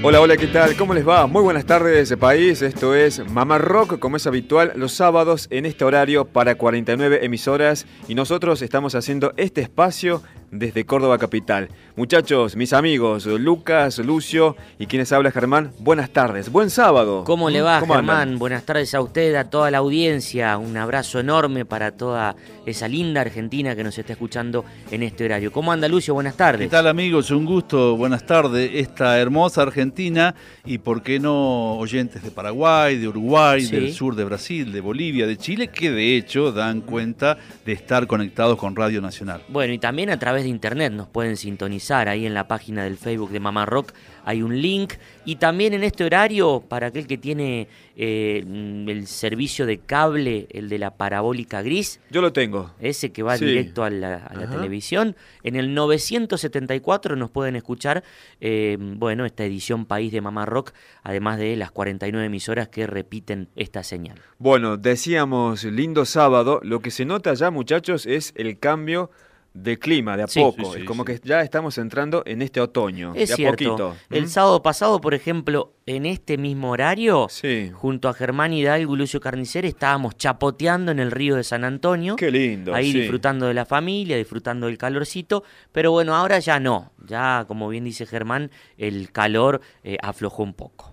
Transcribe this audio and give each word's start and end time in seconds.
Hola, 0.00 0.20
hola, 0.20 0.36
¿qué 0.36 0.46
tal? 0.46 0.76
¿Cómo 0.76 0.94
les 0.94 1.06
va? 1.06 1.26
Muy 1.26 1.42
buenas 1.42 1.66
tardes, 1.66 2.14
país. 2.14 2.62
Esto 2.62 2.94
es 2.94 3.18
Mamá 3.32 3.58
Rock, 3.58 3.98
como 3.98 4.16
es 4.16 4.28
habitual, 4.28 4.72
los 4.76 4.92
sábados 4.92 5.48
en 5.50 5.66
este 5.66 5.84
horario 5.84 6.24
para 6.24 6.54
49 6.54 7.24
emisoras. 7.24 7.84
Y 8.06 8.14
nosotros 8.14 8.62
estamos 8.62 8.94
haciendo 8.94 9.34
este 9.36 9.60
espacio 9.60 10.22
desde 10.50 10.84
Córdoba 10.84 11.18
Capital. 11.18 11.68
Muchachos, 11.96 12.56
mis 12.56 12.72
amigos, 12.72 13.26
Lucas, 13.26 13.98
Lucio 13.98 14.56
y 14.78 14.86
quienes 14.86 15.12
habla 15.12 15.30
Germán, 15.30 15.72
buenas 15.78 16.10
tardes, 16.10 16.50
buen 16.50 16.70
sábado. 16.70 17.24
¿Cómo 17.24 17.50
le 17.50 17.60
va, 17.60 17.80
Germán? 17.80 18.38
Buenas 18.38 18.64
tardes 18.64 18.94
a 18.94 19.00
usted, 19.00 19.34
a 19.34 19.50
toda 19.50 19.70
la 19.70 19.78
audiencia. 19.78 20.56
Un 20.58 20.76
abrazo 20.76 21.18
enorme 21.18 21.64
para 21.64 21.92
toda 21.92 22.36
esa 22.66 22.86
linda 22.88 23.20
Argentina 23.20 23.74
que 23.74 23.82
nos 23.82 23.98
está 23.98 24.12
escuchando 24.12 24.64
en 24.90 25.02
este 25.02 25.24
horario. 25.24 25.50
¿Cómo 25.50 25.72
anda, 25.72 25.88
Lucio? 25.88 26.14
Buenas 26.14 26.36
tardes. 26.36 26.66
¿Qué 26.66 26.70
tal, 26.70 26.86
amigos? 26.86 27.30
Un 27.30 27.44
gusto, 27.44 27.96
buenas 27.96 28.24
tardes. 28.24 28.70
Esta 28.74 29.18
hermosa 29.18 29.62
Argentina 29.62 30.34
y, 30.64 30.78
¿por 30.78 31.02
qué 31.02 31.18
no, 31.18 31.76
oyentes 31.78 32.22
de 32.22 32.30
Paraguay, 32.30 32.96
de 32.98 33.08
Uruguay, 33.08 33.66
del 33.66 33.92
sur 33.92 34.14
de 34.14 34.24
Brasil, 34.24 34.72
de 34.72 34.80
Bolivia, 34.80 35.26
de 35.26 35.36
Chile, 35.36 35.68
que 35.68 35.90
de 35.90 36.16
hecho 36.16 36.52
dan 36.52 36.80
cuenta 36.82 37.38
de 37.66 37.72
estar 37.72 38.06
conectados 38.06 38.56
con 38.56 38.76
Radio 38.76 39.00
Nacional? 39.00 39.42
Bueno, 39.48 39.72
y 39.72 39.78
también 39.78 40.10
a 40.10 40.18
través 40.18 40.37
de 40.44 40.50
internet 40.50 40.92
nos 40.92 41.08
pueden 41.08 41.36
sintonizar. 41.36 42.08
Ahí 42.08 42.26
en 42.26 42.34
la 42.34 42.48
página 42.48 42.84
del 42.84 42.96
Facebook 42.96 43.30
de 43.30 43.40
Mamá 43.40 43.66
Rock 43.66 43.92
hay 44.24 44.42
un 44.42 44.60
link. 44.60 44.94
Y 45.24 45.36
también 45.36 45.74
en 45.74 45.84
este 45.84 46.04
horario 46.04 46.64
para 46.68 46.88
aquel 46.88 47.06
que 47.06 47.18
tiene 47.18 47.68
eh, 48.00 48.44
el 48.86 49.08
servicio 49.08 49.66
de 49.66 49.78
cable 49.78 50.46
el 50.50 50.68
de 50.68 50.78
la 50.78 50.96
parabólica 50.96 51.62
gris 51.62 51.98
yo 52.10 52.20
lo 52.20 52.32
tengo. 52.32 52.70
ese 52.78 53.10
que 53.10 53.24
va 53.24 53.36
directo 53.36 53.82
a 53.82 53.90
la, 53.90 54.20
televisión 54.48 55.16
en 55.42 55.56
el 55.56 55.74
974 55.74 57.16
nos 57.16 57.28
pueden 57.30 57.56
escuchar 57.56 58.04
eh, 58.40 58.76
bueno 58.78 59.26
esta 59.26 59.44
edición 59.44 59.84
país 59.84 60.12
de 60.12 60.20
Mamá 60.20 60.46
Rock 60.46 60.74
además 61.02 61.40
de 61.40 61.56
las 61.56 61.72
49 61.72 62.24
emisoras 62.24 62.68
que 62.68 62.86
repiten 62.86 63.48
esta 63.56 63.82
señal. 63.82 64.20
Bueno 64.38 64.76
decíamos 64.76 65.64
lindo 65.64 66.04
sábado. 66.04 66.60
Lo 66.62 66.78
que 66.78 66.92
se 66.92 67.04
nota 67.04 67.34
ya 67.34 67.50
muchachos 67.50 68.06
es 68.06 68.32
el 68.36 68.60
cambio 68.60 69.10
de 69.54 69.78
clima, 69.78 70.16
de 70.16 70.24
a 70.24 70.26
poco. 70.26 70.74
es 70.74 70.84
como 70.84 71.04
que 71.04 71.20
ya 71.22 71.40
estamos 71.42 71.78
entrando 71.78 72.22
en 72.26 72.42
este 72.42 72.60
otoño. 72.60 73.12
Es 73.14 73.30
de 73.30 73.36
cierto. 73.36 73.74
A 73.74 73.76
poquito. 73.76 73.96
El 74.10 74.28
sábado 74.28 74.62
pasado, 74.62 75.00
por 75.00 75.14
ejemplo, 75.14 75.72
en 75.88 76.04
este 76.04 76.36
mismo 76.36 76.70
horario, 76.70 77.28
junto 77.72 78.08
a 78.08 78.14
Germán 78.14 78.52
Hidalgo 78.52 78.94
y 78.94 78.98
Lucio 78.98 79.20
Carnicer, 79.20 79.64
estábamos 79.64 80.16
chapoteando 80.16 80.92
en 80.92 80.98
el 80.98 81.10
río 81.10 81.36
de 81.36 81.44
San 81.44 81.64
Antonio. 81.64 82.16
Qué 82.16 82.30
lindo. 82.30 82.74
Ahí 82.74 82.92
disfrutando 82.92 83.46
de 83.46 83.54
la 83.54 83.64
familia, 83.64 84.16
disfrutando 84.16 84.66
del 84.66 84.76
calorcito. 84.76 85.44
Pero 85.72 85.90
bueno, 85.90 86.14
ahora 86.14 86.38
ya 86.40 86.60
no. 86.60 86.92
Ya, 87.06 87.46
como 87.48 87.68
bien 87.70 87.84
dice 87.84 88.04
Germán, 88.04 88.50
el 88.76 89.10
calor 89.12 89.62
eh, 89.82 89.96
aflojó 90.02 90.42
un 90.42 90.52
poco. 90.52 90.90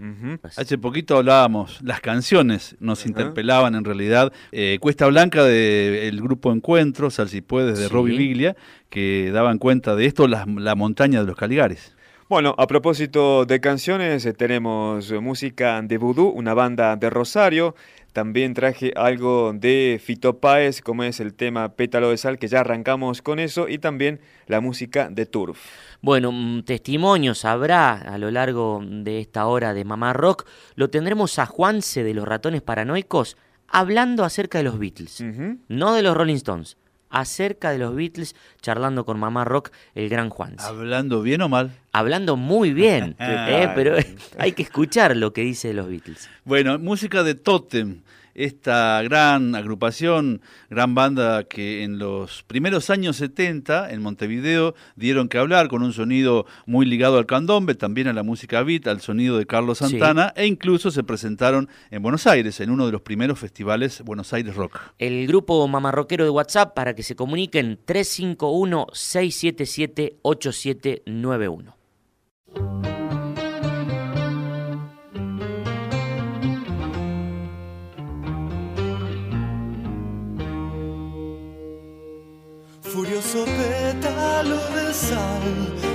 Hace 0.55 0.77
poquito 0.77 1.17
hablábamos, 1.17 1.81
las 1.81 1.99
canciones 1.99 2.77
nos 2.79 3.05
interpelaban 3.05 3.75
en 3.75 3.83
realidad. 3.83 4.31
Eh, 4.53 4.77
Cuesta 4.79 5.07
Blanca 5.07 5.43
del 5.43 6.21
grupo 6.21 6.53
Encuentros, 6.53 7.19
al 7.19 7.27
si 7.27 7.41
puedes, 7.41 7.77
de 7.77 7.89
Robbie 7.89 8.17
Biglia, 8.17 8.55
que 8.89 9.31
daban 9.33 9.57
cuenta 9.57 9.95
de 9.95 10.05
esto, 10.05 10.27
la, 10.27 10.45
la 10.47 10.75
montaña 10.75 11.19
de 11.19 11.27
los 11.27 11.35
Caligares. 11.35 11.94
Bueno, 12.27 12.55
a 12.57 12.65
propósito 12.65 13.45
de 13.45 13.61
canciones, 13.61 14.25
eh, 14.25 14.33
tenemos 14.33 15.11
música 15.11 15.79
de 15.83 15.99
Voodoo, 15.99 16.29
una 16.29 16.55
banda 16.55 16.95
de 16.95 17.11
Rosario. 17.11 17.75
También 18.13 18.55
traje 18.55 18.93
algo 18.95 19.53
de 19.53 20.01
Fito 20.03 20.39
Páez, 20.39 20.81
como 20.81 21.03
es 21.03 21.19
el 21.19 21.35
tema 21.35 21.73
Pétalo 21.75 22.09
de 22.09 22.17
Sal, 22.17 22.39
que 22.39 22.47
ya 22.47 22.61
arrancamos 22.61 23.21
con 23.21 23.37
eso, 23.37 23.69
y 23.69 23.77
también 23.77 24.21
la 24.47 24.59
música 24.59 25.07
de 25.11 25.27
Turf. 25.27 25.59
Bueno, 26.01 26.31
mm, 26.31 26.63
testimonios 26.63 27.45
habrá 27.45 27.93
a 27.93 28.17
lo 28.17 28.31
largo 28.31 28.81
de 28.83 29.19
esta 29.19 29.45
hora 29.45 29.75
de 29.75 29.85
Mamá 29.85 30.13
Rock. 30.13 30.47
Lo 30.73 30.89
tendremos 30.89 31.37
a 31.37 31.45
Juanse 31.45 32.03
de 32.03 32.15
los 32.15 32.27
ratones 32.27 32.63
paranoicos 32.63 33.37
hablando 33.67 34.23
acerca 34.23 34.57
de 34.57 34.63
los 34.63 34.79
Beatles, 34.79 35.23
no 35.67 35.93
de 35.93 36.01
los 36.01 36.17
Rolling 36.17 36.37
Stones 36.37 36.75
acerca 37.15 37.71
de 37.71 37.79
los 37.79 37.95
Beatles, 37.95 38.35
charlando 38.61 39.05
con 39.05 39.17
Mamá 39.17 39.45
Rock, 39.45 39.71
el 39.95 40.09
gran 40.09 40.29
Juan. 40.29 40.57
¿Hablando 40.59 41.21
bien 41.21 41.41
o 41.41 41.49
mal? 41.49 41.71
Hablando 41.93 42.35
muy 42.35 42.73
bien, 42.73 43.15
eh, 43.19 43.71
pero 43.73 43.95
hay 44.37 44.51
que 44.51 44.63
escuchar 44.63 45.15
lo 45.15 45.31
que 45.31 45.41
dice 45.41 45.69
de 45.69 45.75
los 45.75 45.87
Beatles. 45.87 46.29
Bueno, 46.43 46.77
música 46.77 47.23
de 47.23 47.33
Totem 47.35 48.01
esta 48.35 49.01
gran 49.01 49.55
agrupación, 49.55 50.41
gran 50.69 50.93
banda 50.93 51.45
que 51.45 51.83
en 51.83 51.97
los 51.97 52.43
primeros 52.43 52.89
años 52.89 53.15
70 53.15 53.91
en 53.91 54.01
Montevideo 54.01 54.75
dieron 54.95 55.29
que 55.29 55.37
hablar 55.37 55.69
con 55.69 55.81
un 55.81 55.93
sonido 55.93 56.45
muy 56.65 56.85
ligado 56.85 57.17
al 57.17 57.25
candombe, 57.25 57.75
también 57.75 58.07
a 58.07 58.13
la 58.13 58.23
música 58.23 58.61
beat, 58.61 58.87
al 58.87 59.01
sonido 59.01 59.37
de 59.37 59.45
Carlos 59.45 59.79
Santana 59.79 60.33
e 60.35 60.45
incluso 60.45 60.91
se 60.91 61.03
presentaron 61.03 61.69
en 61.91 62.03
Buenos 62.03 62.27
Aires 62.27 62.59
en 62.59 62.69
uno 62.69 62.85
de 62.85 62.91
los 62.91 63.01
primeros 63.01 63.39
festivales 63.39 64.01
Buenos 64.01 64.33
Aires 64.33 64.55
Rock. 64.55 64.79
El 64.99 65.27
grupo 65.27 65.65
mamarroquero 65.67 66.25
de 66.25 66.29
WhatsApp 66.29 66.75
para 66.75 66.93
que 66.93 67.03
se 67.03 67.15
comuniquen 67.15 67.79
351 67.85 68.87
677 68.91 70.17
8791. 70.21 72.94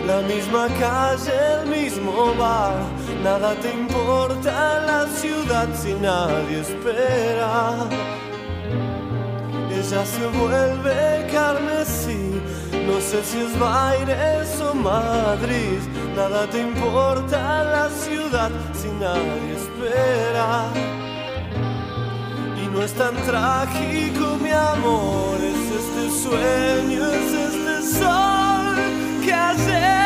La 0.06 0.20
misma 0.22 0.66
calle, 0.78 1.32
el 1.60 1.66
mismo 1.68 2.34
bar, 2.38 2.74
nada 3.22 3.54
te 3.54 3.70
importa 3.72 4.80
la 4.80 5.06
ciudad 5.06 5.68
si 5.74 5.94
nadie 5.94 6.60
espera. 6.60 7.88
Ella 9.70 10.04
se 10.04 10.26
vuelve 10.38 11.26
carmesí, 11.32 12.42
no 12.86 13.00
sé 13.00 13.22
si 13.24 13.38
es 13.38 13.58
Baires 13.58 14.60
o 14.60 14.74
Madrid, 14.74 15.80
nada 16.16 16.46
te 16.50 16.60
importa 16.60 17.64
la 17.64 17.88
ciudad 17.88 18.50
si 18.74 18.88
nadie 19.04 19.52
espera. 19.62 20.64
Y 22.62 22.66
no 22.72 22.82
es 22.82 22.92
tan 22.92 23.14
trágico 23.28 24.36
mi 24.42 24.50
amor, 24.50 25.38
este 25.40 25.69
sueño 26.08 27.04
es 27.12 27.32
este 27.32 27.98
sol 27.98 28.76
que 29.22 29.32
ayer 29.32 29.99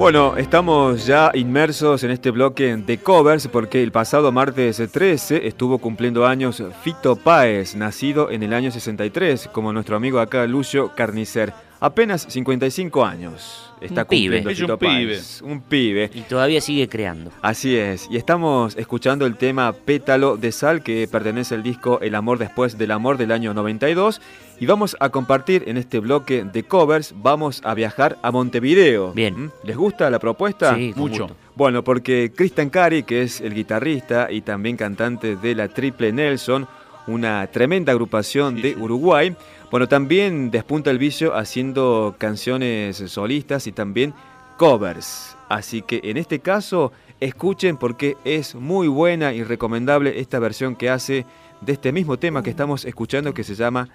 Bueno, 0.00 0.38
estamos 0.38 1.04
ya 1.04 1.30
inmersos 1.34 2.04
en 2.04 2.10
este 2.10 2.30
bloque 2.30 2.74
de 2.74 2.96
covers 2.96 3.48
porque 3.48 3.82
el 3.82 3.92
pasado 3.92 4.32
martes 4.32 4.82
13 4.90 5.46
estuvo 5.46 5.76
cumpliendo 5.76 6.26
años 6.26 6.62
Fito 6.82 7.16
Páez, 7.16 7.76
nacido 7.76 8.30
en 8.30 8.42
el 8.42 8.54
año 8.54 8.70
63, 8.70 9.48
como 9.52 9.74
nuestro 9.74 9.96
amigo 9.96 10.18
acá 10.18 10.46
Lucio 10.46 10.92
Carnicer. 10.96 11.52
Apenas 11.80 12.22
55 12.30 13.04
años. 13.04 13.69
Está 13.80 14.02
Un 14.02 14.08
pibe. 14.08 14.42
cumpliendo 14.42 14.50
Es 14.50 14.70
un 14.70 14.78
Páez. 14.78 15.42
Un 15.42 15.60
pibe. 15.62 16.10
Y 16.14 16.20
todavía 16.22 16.60
sigue 16.60 16.88
creando. 16.88 17.30
Así 17.42 17.76
es, 17.76 18.08
y 18.10 18.16
estamos 18.16 18.76
escuchando 18.76 19.26
el 19.26 19.36
tema 19.36 19.72
Pétalo 19.72 20.36
de 20.36 20.52
Sal 20.52 20.82
que 20.82 21.08
pertenece 21.10 21.54
al 21.54 21.62
disco 21.62 21.98
El 22.00 22.14
amor 22.14 22.38
después 22.38 22.76
del 22.78 22.90
amor 22.90 23.16
del 23.16 23.32
año 23.32 23.54
92 23.54 24.20
y 24.58 24.66
vamos 24.66 24.96
a 25.00 25.08
compartir 25.08 25.64
en 25.66 25.78
este 25.78 26.00
bloque 26.00 26.44
de 26.44 26.62
covers, 26.64 27.14
vamos 27.16 27.62
a 27.64 27.72
viajar 27.74 28.18
a 28.22 28.30
Montevideo. 28.30 29.12
Bien. 29.14 29.44
¿Mm? 29.44 29.50
¿Les 29.64 29.76
gusta 29.76 30.10
la 30.10 30.18
propuesta? 30.18 30.74
Sí, 30.74 30.92
con 30.92 31.02
mucho. 31.02 31.22
gusto. 31.28 31.36
Bueno, 31.56 31.82
porque 31.82 32.32
Cristian 32.36 32.68
Cari, 32.68 33.02
que 33.04 33.22
es 33.22 33.40
el 33.40 33.54
guitarrista 33.54 34.28
y 34.30 34.42
también 34.42 34.76
cantante 34.76 35.36
de 35.36 35.54
la 35.54 35.68
Triple 35.68 36.12
Nelson, 36.12 36.68
una 37.06 37.46
tremenda 37.46 37.92
agrupación 37.92 38.60
de 38.60 38.76
Uruguay, 38.76 39.34
bueno, 39.70 39.88
también 39.88 40.50
despunta 40.50 40.90
el 40.90 40.98
vicio 40.98 41.36
haciendo 41.36 42.16
canciones 42.18 42.96
solistas 43.06 43.66
y 43.66 43.72
también 43.72 44.14
covers. 44.56 45.36
Así 45.48 45.82
que 45.82 46.00
en 46.04 46.16
este 46.16 46.40
caso, 46.40 46.92
escuchen 47.20 47.76
porque 47.76 48.16
es 48.24 48.54
muy 48.54 48.88
buena 48.88 49.32
y 49.32 49.42
recomendable 49.44 50.20
esta 50.20 50.38
versión 50.38 50.76
que 50.76 50.90
hace 50.90 51.24
de 51.60 51.72
este 51.72 51.92
mismo 51.92 52.18
tema 52.18 52.42
que 52.42 52.50
estamos 52.50 52.84
escuchando 52.84 53.34
que 53.34 53.44
se 53.44 53.54
llama 53.54 53.88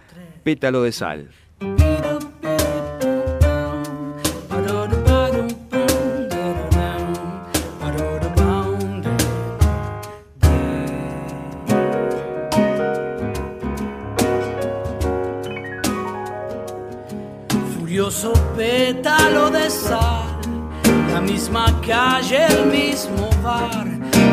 Pétalo 0.43 0.81
de 0.83 0.91
Sal. 0.91 1.29
Misma 21.25 21.65
calle, 21.85 22.45
el 22.45 22.65
mismo 22.67 23.29
bar. 23.43 23.87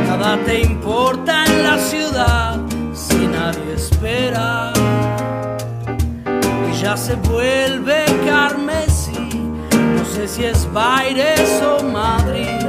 Nada 0.06 0.38
te 0.44 0.60
importa 0.60 1.44
en 1.46 1.62
la 1.62 1.78
ciudad 1.78 2.60
si 2.92 3.26
nadie 3.26 3.74
espera. 3.74 4.72
Ella 6.70 6.96
se 6.96 7.14
vuelve 7.14 8.04
carmesí, 8.26 9.28
no 9.96 10.04
sé 10.04 10.28
si 10.28 10.44
es 10.44 10.70
Baires 10.72 11.62
o 11.62 11.82
Madrid. 11.82 12.60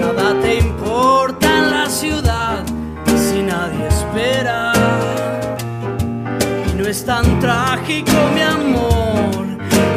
Nada 0.00 0.34
te 0.40 0.58
importa 0.58 1.46
en 1.58 1.70
la 1.70 1.86
ciudad 1.88 2.64
si 3.16 3.42
nadie 3.42 3.86
espera. 3.88 4.72
Y 6.68 6.76
no 6.78 6.86
es 6.86 7.04
tan 7.04 7.38
trágico, 7.40 8.16
mi 8.34 8.40
amor. 8.40 9.46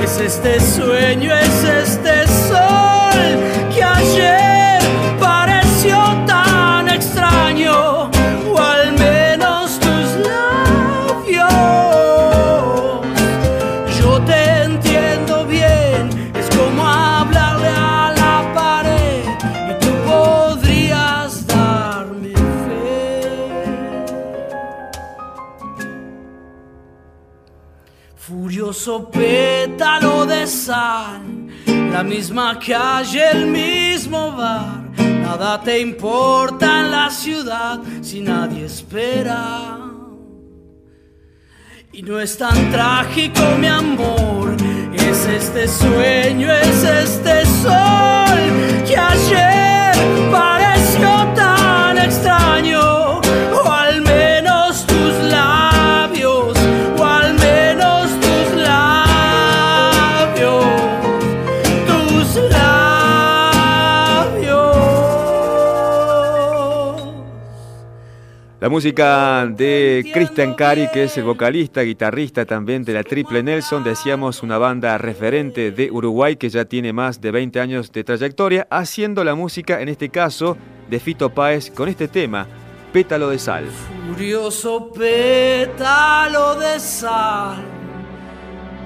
Es 0.04 0.18
este 0.20 0.60
sueño, 0.60 1.32
es 1.34 1.64
este 1.64 2.28
sol 2.28 3.01
ayer 4.02 4.82
pareció 5.20 5.98
tan 6.26 6.90
extraño, 6.90 8.10
o 8.52 8.58
al 8.58 8.94
menos 8.94 9.80
tus 9.80 10.08
labios. 10.28 11.52
Yo 14.00 14.22
te 14.22 14.64
entiendo 14.64 15.46
bien, 15.46 16.10
es 16.36 16.48
como 16.56 16.88
hablarle 16.88 17.70
a 17.70 18.14
la 18.22 18.52
pared 18.54 19.24
y 19.70 19.74
tú 19.84 19.92
podrías 20.10 21.46
darme 21.48 22.34
fe. 22.64 23.64
Furioso 28.16 29.10
pétalo 29.10 30.26
de 30.26 30.48
sal, 30.48 31.41
la 31.92 32.04
misma 32.04 32.58
calle, 32.58 33.32
el 33.32 33.46
mismo 33.48 34.32
bar. 34.32 34.82
Nada 34.98 35.62
te 35.62 35.80
importa 35.80 36.82
en 36.82 36.92
la 36.92 37.10
ciudad 37.10 37.80
si 38.02 38.22
nadie 38.22 38.66
espera. 38.66 39.78
Y 41.94 42.02
no 42.04 42.20
es 42.20 42.38
tan 42.38 42.72
trágico, 42.72 43.42
mi 43.60 43.68
amor. 43.68 44.56
Es 44.94 45.26
este 45.26 45.68
sueño, 45.68 46.52
es 46.52 46.84
este 46.84 47.46
sol 47.46 48.40
que 48.88 48.98
ayer 48.98 50.32
pareció 50.32 50.51
La 68.62 68.70
música 68.70 69.48
de 69.48 70.08
Christian 70.14 70.54
Cari, 70.54 70.88
que 70.94 71.06
es 71.06 71.18
el 71.18 71.24
vocalista, 71.24 71.82
guitarrista 71.82 72.46
también 72.46 72.84
de 72.84 72.94
la 72.94 73.02
Triple 73.02 73.42
Nelson, 73.42 73.84
decíamos 73.84 74.44
una 74.44 74.60
banda 74.60 75.00
referente 75.00 75.72
de 75.72 75.90
Uruguay 75.90 76.36
que 76.36 76.48
ya 76.48 76.66
tiene 76.66 76.94
más 76.94 77.20
de 77.20 77.32
20 77.32 77.60
años 77.60 77.92
de 77.92 78.04
trayectoria, 78.04 78.68
haciendo 78.70 79.24
la 79.24 79.34
música, 79.34 79.82
en 79.82 79.90
este 79.90 80.10
caso, 80.10 80.58
de 80.92 81.00
Fito 81.00 81.32
Páez 81.32 81.72
con 81.72 81.90
este 81.90 82.08
tema, 82.08 82.46
Pétalo 82.94 83.30
de 83.30 83.40
Sal. 83.40 83.66
Furioso 84.08 84.92
pétalo 84.92 86.54
de 86.54 86.80
sal, 86.80 87.64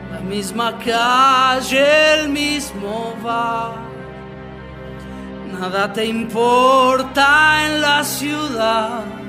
la 0.10 0.22
misma 0.22 0.80
calle, 0.80 2.22
el 2.22 2.30
mismo 2.30 3.14
bar. 3.22 3.74
Nada 5.52 5.92
te 5.92 6.06
importa 6.06 7.66
en 7.66 7.82
la 7.82 8.06
ciudad 8.06 9.25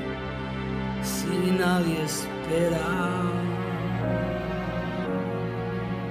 si 1.06 1.50
nadie 1.52 2.02
espera. 2.02 3.26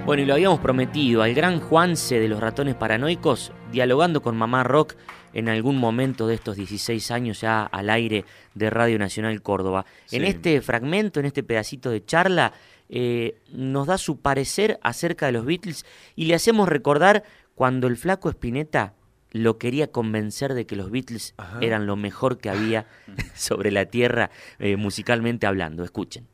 Bueno, 0.06 0.22
y 0.22 0.26
lo 0.26 0.36
habíamos 0.36 0.60
prometido 0.60 1.24
al 1.24 1.34
gran 1.34 1.60
Juanse 1.60 2.20
de 2.20 2.28
los 2.28 2.40
ratones 2.40 2.76
paranoicos, 2.76 3.52
dialogando 3.72 4.22
con 4.22 4.38
Mamá 4.38 4.64
Rock 4.64 4.96
en 5.34 5.50
algún 5.50 5.78
momento 5.78 6.28
de 6.28 6.36
estos 6.36 6.56
16 6.56 7.12
años 7.12 7.42
ya 7.42 7.64
al 7.64 7.90
aire 7.90 8.24
de 8.54 8.70
Radio 8.70 9.00
Nacional 9.00 9.42
Córdoba. 9.42 9.86
En 10.12 10.24
este 10.24 10.62
fragmento, 10.62 11.20
en 11.20 11.26
este 11.26 11.44
pedacito 11.44 11.90
de 11.90 12.06
charla, 12.06 12.54
eh, 12.88 13.42
nos 13.52 13.88
da 13.88 13.98
su 13.98 14.20
parecer 14.20 14.80
acerca 14.84 15.26
de 15.26 15.32
los 15.34 15.46
Beatles 15.46 15.86
y 16.16 16.26
le 16.26 16.36
hacemos 16.36 16.70
recordar 16.70 17.24
cuando 17.56 17.88
el 17.88 17.98
flaco 17.98 18.30
Spinetta 18.30 18.94
lo 19.36 19.58
quería 19.58 19.92
convencer 19.92 20.54
de 20.54 20.66
que 20.66 20.78
los 20.78 20.90
Beatles 20.90 21.34
Ajá. 21.38 21.60
eran 21.62 21.86
lo 21.86 21.98
mejor 21.98 22.38
que 22.38 22.50
había 22.50 22.86
sobre 23.36 23.70
la 23.70 23.86
tierra 23.86 24.30
eh, 24.60 24.78
musicalmente 24.78 25.46
hablando. 25.46 25.84
Escuchen. 25.84 26.26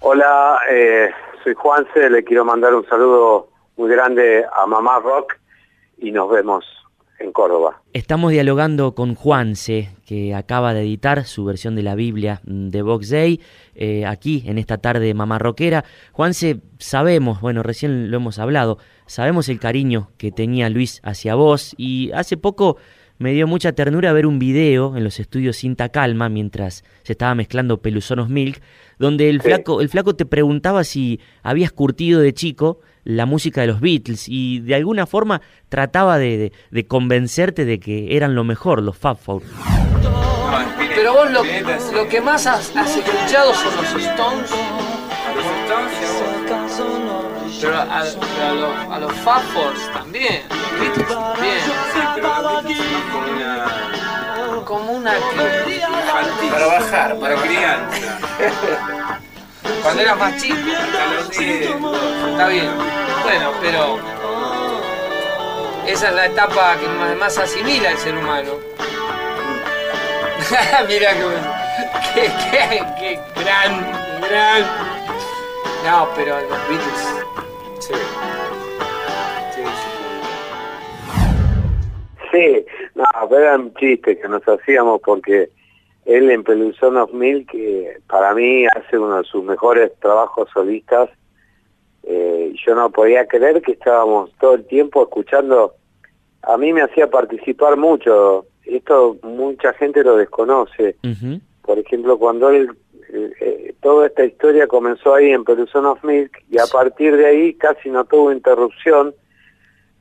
Hola, 0.00 0.58
eh, 0.70 1.10
soy 1.42 1.54
Juanse, 1.54 2.10
le 2.10 2.22
quiero 2.24 2.44
mandar 2.44 2.74
un 2.74 2.86
saludo 2.86 3.48
muy 3.78 3.90
grande 3.90 4.44
a 4.54 4.66
Mamá 4.66 5.00
Rock 5.00 5.38
y 5.96 6.12
nos 6.12 6.30
vemos 6.30 6.64
en 7.18 7.32
Córdoba. 7.32 7.80
Estamos 7.92 8.30
dialogando 8.30 8.94
con 8.94 9.14
Juanse, 9.14 9.90
que 10.06 10.34
acaba 10.34 10.74
de 10.74 10.82
editar 10.82 11.24
su 11.24 11.44
versión 11.44 11.74
de 11.74 11.82
la 11.82 11.94
Biblia 11.94 12.40
de 12.44 12.82
Box 12.82 13.10
Day, 13.10 13.40
eh, 13.74 14.06
aquí 14.06 14.44
en 14.46 14.58
esta 14.58 14.78
tarde 14.78 15.12
mamá 15.14 15.38
rockera. 15.38 15.84
Juanse, 16.12 16.60
sabemos, 16.78 17.40
bueno, 17.40 17.62
recién 17.62 18.10
lo 18.10 18.18
hemos 18.18 18.38
hablado, 18.38 18.78
sabemos 19.08 19.48
el 19.48 19.58
cariño 19.58 20.10
que 20.16 20.30
tenía 20.30 20.70
Luis 20.70 21.00
hacia 21.02 21.34
vos 21.34 21.74
y 21.76 22.12
hace 22.12 22.36
poco 22.36 22.76
me 23.18 23.32
dio 23.32 23.48
mucha 23.48 23.72
ternura 23.72 24.12
ver 24.12 24.26
un 24.26 24.38
video 24.38 24.96
en 24.96 25.02
los 25.02 25.18
estudios 25.18 25.56
Cinta 25.56 25.88
Calma 25.88 26.28
mientras 26.28 26.84
se 27.02 27.14
estaba 27.14 27.34
mezclando 27.34 27.82
Pelusonos 27.82 28.28
Milk, 28.28 28.60
donde 29.00 29.28
el 29.28 29.40
Sí. 29.40 29.48
flaco, 29.48 29.80
el 29.80 29.88
flaco 29.88 30.14
te 30.14 30.24
preguntaba 30.24 30.84
si 30.84 31.18
habías 31.42 31.72
curtido 31.72 32.20
de 32.20 32.32
chico 32.32 32.78
la 33.02 33.26
música 33.26 33.62
de 33.62 33.66
los 33.66 33.80
Beatles 33.80 34.26
y 34.28 34.60
de 34.60 34.76
alguna 34.76 35.04
forma 35.06 35.40
trataba 35.68 36.16
de, 36.18 36.36
de- 36.38 36.52
de 36.70 36.86
convencerte 36.86 37.64
de 37.64 37.80
que 37.80 38.16
eran 38.16 38.36
lo 38.36 38.44
mejor, 38.44 38.82
los 38.84 38.96
Fab 38.96 39.16
Four. 39.18 39.42
Pero 40.94 41.14
vos 41.14 41.30
lo, 41.30 41.42
lo 41.94 42.08
que 42.08 42.20
más 42.20 42.46
has, 42.46 42.74
has 42.76 42.96
escuchado 42.96 43.52
son 43.54 43.76
los 43.76 44.04
Stones. 44.04 44.50
Pero 47.60 47.76
a, 47.76 47.82
a- 47.82 48.00
a 48.00 48.52
los, 48.54 48.92
a 48.94 48.98
los 49.00 49.12
Fab 49.24 49.42
Fours 49.52 49.92
también, 49.92 50.42
los 50.48 50.80
Beatles 50.80 51.08
también. 51.08 51.60
Como 54.64 54.92
una 54.92 55.14
que... 55.14 55.80
Para 56.50 56.66
bajar, 56.66 57.18
para 57.18 57.34
crianza. 57.36 58.18
Cuando 59.82 60.02
eras 60.02 60.18
más 60.18 60.36
chico. 60.36 60.56
Está 61.30 62.48
bien. 62.48 62.70
Bueno, 63.24 63.50
pero... 63.60 63.98
Esa 65.86 66.08
es 66.08 66.14
la 66.14 66.26
etapa 66.26 66.76
que 66.76 66.86
más, 66.86 67.16
más 67.16 67.38
asimila 67.38 67.90
el 67.90 67.98
ser 67.98 68.14
humano. 68.16 68.52
Mira 70.88 71.12
que, 71.14 71.24
que, 72.14 72.22
que, 72.50 72.84
que 72.98 73.20
gran, 73.40 73.90
gran. 74.20 74.62
No, 75.86 76.08
pero 76.14 76.38
los 76.42 76.58
Beatles 76.68 77.24
Sí, 82.30 82.64
no, 82.94 83.04
era 83.36 83.56
un 83.56 83.72
chiste 83.74 84.18
que 84.18 84.28
nos 84.28 84.46
hacíamos 84.46 85.00
porque 85.00 85.50
él 86.04 86.30
en 86.30 86.44
Peluzón 86.44 86.94
2000, 86.94 87.46
que 87.46 87.80
eh, 87.80 88.00
para 88.06 88.34
mí 88.34 88.66
hace 88.66 88.98
uno 88.98 89.18
de 89.18 89.24
sus 89.24 89.44
mejores 89.44 89.92
trabajos 90.00 90.48
solistas, 90.52 91.10
eh, 92.04 92.52
yo 92.66 92.74
no 92.74 92.90
podía 92.90 93.26
creer 93.26 93.60
que 93.60 93.72
estábamos 93.72 94.30
todo 94.40 94.54
el 94.54 94.66
tiempo 94.66 95.02
escuchando, 95.02 95.74
a 96.42 96.56
mí 96.56 96.72
me 96.72 96.82
hacía 96.82 97.10
participar 97.10 97.76
mucho, 97.76 98.46
esto 98.64 99.18
mucha 99.22 99.72
gente 99.74 100.02
lo 100.02 100.16
desconoce, 100.16 100.96
por 101.62 101.78
ejemplo 101.78 102.18
cuando 102.18 102.50
él 102.50 102.70
eh, 103.10 103.74
toda 103.80 104.06
esta 104.06 104.24
historia 104.24 104.66
comenzó 104.66 105.14
ahí 105.14 105.30
en 105.30 105.44
Peluzón 105.44 105.86
of 105.86 106.02
Milk 106.04 106.42
y 106.50 106.58
a 106.58 106.66
partir 106.66 107.16
de 107.16 107.26
ahí 107.26 107.54
casi 107.54 107.90
no 107.90 108.04
tuvo 108.04 108.32
interrupción, 108.32 109.14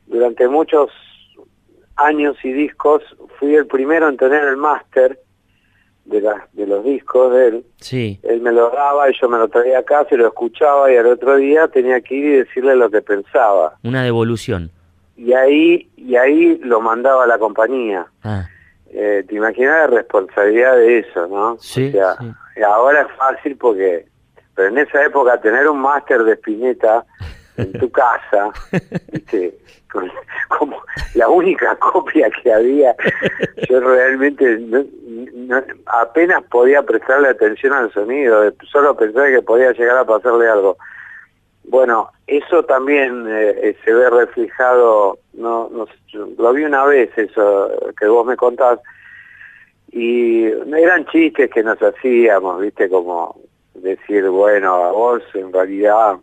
durante 0.07 0.47
muchos 0.47 0.89
años 1.95 2.37
y 2.43 2.51
discos 2.53 3.03
fui 3.39 3.55
el 3.55 3.67
primero 3.67 4.07
en 4.07 4.17
tener 4.17 4.43
el 4.45 4.57
máster 4.57 5.19
de, 6.05 6.21
de 6.53 6.67
los 6.67 6.83
discos 6.85 7.33
de 7.33 7.47
él. 7.47 7.65
Sí. 7.77 8.19
Él 8.23 8.41
me 8.41 8.51
lo 8.51 8.69
daba 8.69 9.09
y 9.09 9.13
yo 9.19 9.27
me 9.27 9.37
lo 9.37 9.47
traía 9.49 9.79
a 9.79 9.83
casa 9.83 10.15
y 10.15 10.17
lo 10.17 10.27
escuchaba 10.27 10.91
y 10.91 10.97
al 10.97 11.07
otro 11.07 11.35
día 11.35 11.67
tenía 11.67 11.99
que 12.01 12.15
ir 12.15 12.25
y 12.25 12.37
decirle 12.37 12.75
lo 12.75 12.89
que 12.89 13.01
pensaba. 13.01 13.77
Una 13.83 14.03
devolución. 14.03 14.71
Y 15.17 15.33
ahí, 15.33 15.89
y 15.97 16.15
ahí 16.15 16.57
lo 16.63 16.79
mandaba 16.79 17.25
a 17.25 17.27
la 17.27 17.37
compañía. 17.37 18.07
Ah. 18.23 18.47
Eh, 18.89 19.25
te 19.27 19.35
imaginas 19.35 19.89
la 19.89 19.97
responsabilidad 19.97 20.77
de 20.77 20.99
eso, 20.99 21.27
¿no? 21.27 21.57
Sí, 21.59 21.89
o 21.89 21.91
sea, 21.91 22.15
ahora 22.63 23.01
es 23.01 23.11
fácil 23.17 23.57
porque, 23.57 24.05
pero 24.55 24.69
en 24.69 24.77
esa 24.79 25.03
época 25.03 25.39
tener 25.41 25.67
un 25.67 25.79
máster 25.79 26.23
de 26.23 26.33
Spinetta 26.33 27.05
en 27.57 27.71
tu 27.73 27.91
casa, 27.91 28.51
¿viste? 29.11 29.57
como 30.49 30.81
la 31.15 31.27
única 31.29 31.75
copia 31.77 32.29
que 32.29 32.51
había, 32.51 32.95
yo 33.69 33.79
realmente 33.79 34.59
apenas 35.85 36.43
podía 36.43 36.83
prestarle 36.83 37.29
atención 37.29 37.73
al 37.73 37.91
sonido, 37.93 38.51
solo 38.71 38.95
pensaba 38.95 39.27
que 39.27 39.41
podía 39.41 39.71
llegar 39.71 39.97
a 39.97 40.05
pasarle 40.05 40.47
algo. 40.47 40.77
Bueno, 41.63 42.11
eso 42.27 42.63
también 42.63 43.25
eh, 43.27 43.75
se 43.83 43.93
ve 43.93 44.09
reflejado, 44.09 45.19
no, 45.33 45.69
no, 45.69 45.85
lo 46.37 46.53
vi 46.53 46.63
una 46.63 46.85
vez 46.85 47.09
eso 47.17 47.69
que 47.99 48.07
vos 48.07 48.25
me 48.25 48.37
contás, 48.37 48.79
y 49.97 50.45
eran 50.45 51.05
chistes 51.07 51.49
que 51.49 51.63
nos 51.63 51.81
hacíamos, 51.81 52.61
viste, 52.61 52.87
como 52.89 53.39
decir, 53.73 54.27
bueno, 54.29 54.73
a 54.75 54.91
vos 54.91 55.23
en 55.33 55.51
realidad 55.51 56.17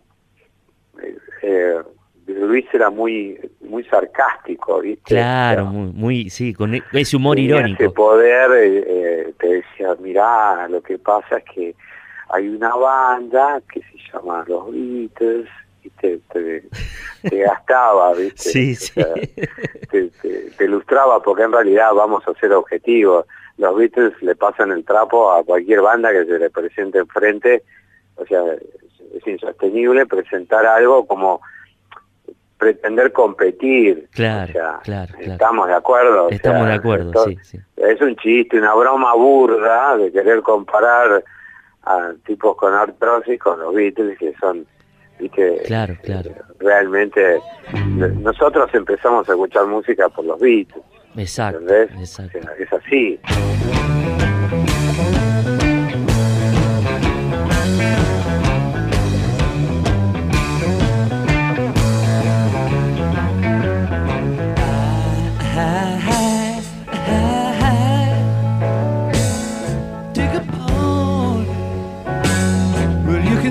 eh, 1.03 1.17
eh 1.43 1.83
Luis 2.27 2.65
era 2.73 2.89
muy 2.89 3.39
muy 3.61 3.85
sarcástico, 3.85 4.81
¿viste? 4.81 5.03
Claro, 5.05 5.67
muy, 5.67 5.93
muy, 5.93 6.31
sí, 6.31 6.55
con 6.55 6.75
e, 6.75 6.83
ese 6.93 7.17
humor 7.17 7.39
irónico. 7.39 7.83
Ese 7.83 7.93
poder, 7.93 8.51
eh, 8.55 9.35
te 9.39 9.47
decía, 9.47 9.95
mirá, 10.01 10.67
lo 10.69 10.81
que 10.81 10.99
pasa 10.99 11.39
es 11.39 11.45
que 11.53 11.75
hay 12.31 12.49
una 12.49 12.75
banda 12.75 13.61
que 13.71 13.81
se 13.81 13.99
llama 14.13 14.45
Los 14.47 14.73
Beatles, 14.73 15.49
y 15.83 15.91
te, 15.91 16.19
te, 16.33 17.39
gastaba, 17.39 18.15
¿viste? 18.15 18.41
Sí, 18.51 18.75
sí. 18.75 18.95
te, 19.91 20.09
te, 20.57 20.65
ilustraba, 20.65 21.23
porque 21.23 21.43
en 21.43 21.53
realidad 21.53 21.93
vamos 21.93 22.27
a 22.27 22.35
ser 22.41 22.53
objetivos. 22.53 23.27
Los 23.59 23.77
Beatles 23.77 24.21
le 24.23 24.35
pasan 24.35 24.73
el 24.73 24.85
trapo 24.85 25.33
a 25.33 25.45
cualquier 25.45 25.81
banda 25.81 26.11
que 26.13 26.25
se 26.25 26.39
le 26.39 26.51
presente 26.51 26.99
enfrente, 26.99 27.63
o 28.17 28.27
sea, 28.27 28.43
es 29.15 29.27
insostenible 29.27 30.07
presentar 30.07 30.67
algo 30.67 31.07
como 31.07 31.41
pretender 32.59 33.13
competir. 33.13 34.09
Claro, 34.13 34.53
claro, 34.83 35.13
Estamos 35.19 35.69
de 35.69 35.75
acuerdo. 35.75 36.31
Estamos 36.31 36.67
de 36.67 36.73
acuerdo, 36.73 37.25
sí, 37.25 37.39
sí. 37.43 37.59
Es 37.77 38.01
un 38.01 38.17
chiste, 38.17 38.59
una 38.59 38.75
broma 38.75 39.15
burda 39.15 39.97
de 39.97 40.11
querer 40.11 40.41
comparar 40.41 41.23
a 41.83 42.13
tipos 42.25 42.57
con 42.57 42.73
artrosis 42.73 43.39
con 43.39 43.61
los 43.61 43.75
Beatles 43.75 44.19
que 44.19 44.35
son, 44.41 44.67
viste, 45.19 45.63
claro, 45.67 45.97
claro. 46.03 46.31
realmente 46.59 47.39
nosotros 48.21 48.71
empezamos 48.73 49.29
a 49.29 49.33
escuchar 49.33 49.67
música 49.67 50.09
por 50.09 50.25
los 50.25 50.41
Beatles. 50.41 50.83
Exacto, 51.17 51.61
exacto. 51.99 52.39
es 52.59 52.73
así. 52.73 53.21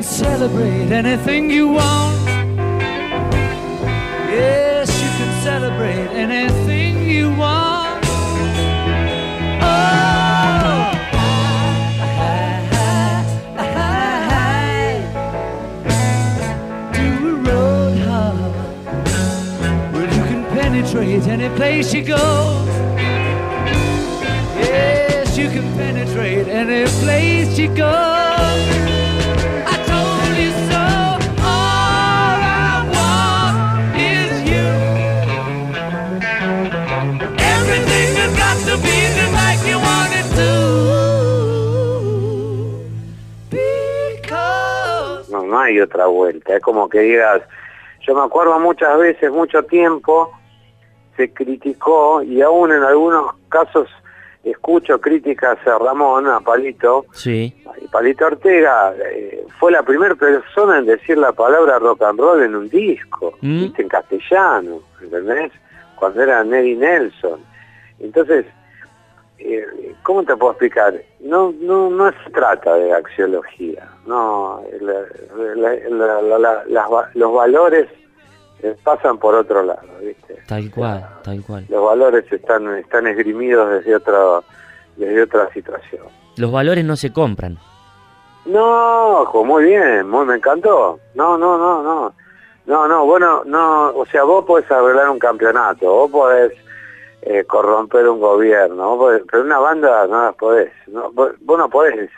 celebrate 0.03 0.91
anything 0.91 1.49
you 1.49 1.69
want. 1.69 2.32
Place 21.73 21.93
you 21.93 22.03
go. 22.03 22.65
Yes, 24.57 25.37
you 25.37 25.49
can 25.49 25.65
penetrate 25.75 26.47
any 26.47 26.85
place 27.01 27.57
you 27.57 27.73
no 45.43 45.59
hay 45.59 45.79
otra 45.79 46.05
vuelta. 46.05 46.55
Es 46.55 46.61
como 46.61 46.87
que 46.89 46.99
digas, 46.99 47.41
yo 48.01 48.13
me 48.13 48.21
acuerdo 48.21 48.59
muchas 48.59 48.97
veces, 48.97 49.31
mucho 49.31 49.63
tiempo, 49.63 50.31
se 51.15 51.33
criticó 51.33 52.21
y 52.23 52.41
aún 52.41 52.71
en 52.71 52.83
algunos 52.83 53.35
casos 53.49 53.87
escucho 54.43 54.99
críticas 54.99 55.57
a 55.65 55.77
Ramón, 55.77 56.27
a 56.27 56.39
Palito. 56.39 57.05
Sí. 57.13 57.53
Y 57.81 57.87
Palito 57.87 58.25
Ortega 58.25 58.93
eh, 58.97 59.45
fue 59.59 59.71
la 59.71 59.83
primera 59.83 60.15
persona 60.15 60.79
en 60.79 60.85
decir 60.85 61.17
la 61.17 61.31
palabra 61.31 61.79
rock 61.79 62.03
and 62.03 62.19
roll 62.19 62.43
en 62.43 62.55
un 62.55 62.69
disco, 62.69 63.33
mm. 63.41 63.67
en 63.77 63.87
castellano, 63.87 64.79
¿entendés? 65.01 65.51
Cuando 65.95 66.21
era 66.21 66.43
Nelly 66.43 66.75
Nelson. 66.75 67.39
Entonces, 67.99 68.45
eh, 69.39 69.95
¿cómo 70.03 70.23
te 70.23 70.35
puedo 70.35 70.51
explicar? 70.51 70.93
No, 71.21 71.53
no, 71.61 71.89
no 71.89 72.11
se 72.11 72.29
trata 72.31 72.75
de 72.75 72.93
axiología, 72.93 73.87
no, 74.05 74.61
los 77.13 77.33
valores 77.33 77.87
pasan 78.83 79.17
por 79.17 79.35
otro 79.35 79.63
lado, 79.63 79.87
¿viste? 80.01 80.37
Tal 80.47 80.71
cual, 80.71 81.07
tal 81.23 81.43
cual. 81.43 81.65
Los 81.69 81.85
valores 81.85 82.31
están, 82.31 82.77
están 82.77 83.07
esgrimidos 83.07 83.69
desde 83.69 83.95
otro, 83.95 84.43
desde 84.95 85.23
otra 85.23 85.51
situación. 85.53 86.03
Los 86.37 86.51
valores 86.51 86.83
no 86.85 86.95
se 86.95 87.11
compran. 87.11 87.57
No, 88.45 89.25
muy 89.45 89.65
bien, 89.65 90.09
muy 90.09 90.25
me 90.25 90.35
encantó. 90.35 90.99
No, 91.15 91.37
no, 91.37 91.57
no, 91.57 91.83
no. 91.83 92.13
No, 92.65 92.87
no, 92.87 93.05
bueno, 93.05 93.43
no, 93.45 93.89
o 93.89 94.05
sea, 94.05 94.23
vos 94.23 94.45
podés 94.45 94.69
arreglar 94.71 95.09
un 95.09 95.19
campeonato, 95.19 95.85
vos 95.85 96.09
podés 96.09 96.53
eh, 97.21 97.43
corromper 97.43 98.07
un 98.07 98.21
gobierno, 98.21 98.97
pero 99.29 99.43
una 99.43 99.59
banda 99.59 100.07
no 100.07 100.23
las 100.23 100.35
podés, 100.35 100.71
no, 100.87 101.11
vos, 101.11 101.33
no 101.41 101.69
podés 101.69 102.09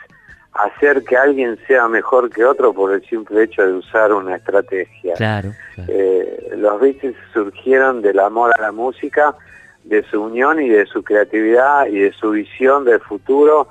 hacer 0.64 1.04
que 1.04 1.16
alguien 1.16 1.58
sea 1.66 1.88
mejor 1.88 2.30
que 2.30 2.44
otro 2.44 2.72
por 2.72 2.92
el 2.92 3.06
simple 3.08 3.44
hecho 3.44 3.66
de 3.66 3.72
usar 3.72 4.12
una 4.12 4.36
estrategia. 4.36 5.14
Claro. 5.14 5.52
Eh, 5.88 6.54
los 6.56 6.80
Beatles 6.80 7.16
surgieron 7.32 8.02
del 8.02 8.18
amor 8.18 8.52
a 8.58 8.62
la 8.62 8.72
música, 8.72 9.34
de 9.84 10.02
su 10.10 10.22
unión 10.22 10.60
y 10.60 10.68
de 10.68 10.86
su 10.86 11.02
creatividad 11.02 11.86
y 11.86 11.98
de 12.00 12.12
su 12.12 12.30
visión 12.30 12.84
del 12.84 13.00
futuro 13.00 13.68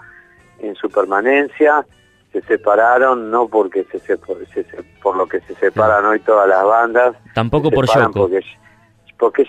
en 0.60 0.76
su 0.76 0.90
permanencia. 0.90 1.86
Se 2.32 2.42
separaron 2.42 3.32
no 3.32 3.48
porque 3.48 3.86
se, 3.86 4.18
por 5.02 5.16
lo 5.16 5.26
que 5.26 5.40
se 5.42 5.56
separan 5.56 6.06
hoy 6.06 6.20
todas 6.20 6.48
las 6.50 6.64
bandas. 6.64 7.16
Tampoco 7.34 7.72
por 7.72 7.86
Yoko 7.86 8.30
porque 8.30 8.44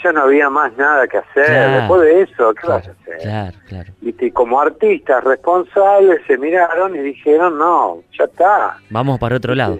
ya 0.02 0.12
no 0.12 0.22
había 0.22 0.48
más 0.50 0.76
nada 0.76 1.06
que 1.06 1.18
hacer. 1.18 1.80
Después 1.80 2.00
de 2.02 2.22
eso, 2.22 2.54
¿qué 2.54 2.66
vas 2.66 2.88
a 2.88 2.90
hacer? 2.90 3.18
Claro, 3.22 3.56
claro. 3.68 3.92
Y 4.00 4.30
como 4.30 4.60
artistas 4.60 5.22
responsables 5.24 6.20
se 6.26 6.38
miraron 6.38 6.94
y 6.94 6.98
dijeron, 7.00 7.58
no, 7.58 8.02
ya 8.18 8.24
está. 8.24 8.78
Vamos 8.90 9.18
para 9.18 9.36
otro 9.36 9.54
lado. 9.54 9.78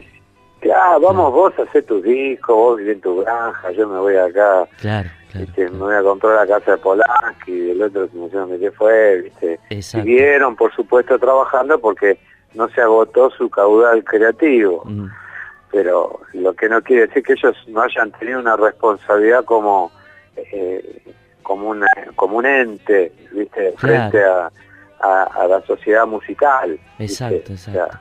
Ah, 0.74 0.98
vamos 1.00 1.32
vos 1.32 1.52
a 1.58 1.62
hacer 1.62 1.84
tus 1.84 2.02
discos, 2.02 2.56
vos 2.56 2.78
vivís 2.78 2.94
en 2.94 3.00
tu 3.00 3.22
granja, 3.22 3.70
yo 3.72 3.88
me 3.88 3.98
voy 3.98 4.16
acá. 4.16 4.66
Claro, 4.80 5.08
¿viste? 5.34 5.70
Me 5.70 5.78
voy 5.78 5.94
a 5.94 6.02
comprar 6.02 6.34
la 6.34 6.46
casa 6.46 6.72
de 6.72 6.78
Polanski, 6.78 7.52
y 7.52 7.70
el 7.70 7.82
otro 7.82 8.08
que 8.08 8.16
no 8.16 8.48
sé 8.48 8.58
qué 8.58 8.70
fue, 8.72 9.22
¿viste? 9.22 9.60
Siguieron, 9.82 10.56
por 10.56 10.74
supuesto, 10.74 11.18
trabajando 11.18 11.78
porque 11.78 12.18
no 12.54 12.68
se 12.70 12.80
agotó 12.80 13.30
su 13.30 13.48
caudal 13.48 14.02
creativo. 14.02 14.82
Mm. 14.86 15.06
Pero 15.70 16.20
lo 16.32 16.54
que 16.54 16.68
no 16.68 16.82
quiere 16.82 17.06
decir 17.06 17.22
que 17.22 17.34
ellos 17.34 17.56
no 17.68 17.82
hayan 17.82 18.12
tenido 18.12 18.38
una 18.38 18.56
responsabilidad 18.56 19.44
como 19.44 19.90
eh, 20.36 21.02
como, 21.42 21.68
una, 21.68 21.86
como 22.16 22.38
un 22.38 22.46
ente, 22.46 23.12
¿viste? 23.32 23.72
Frente 23.78 24.22
a, 24.22 24.50
a, 25.00 25.46
la 25.46 25.60
sociedad 25.62 26.04
musical. 26.06 26.78
Exacto, 26.98 27.52
exacto. 27.52 27.98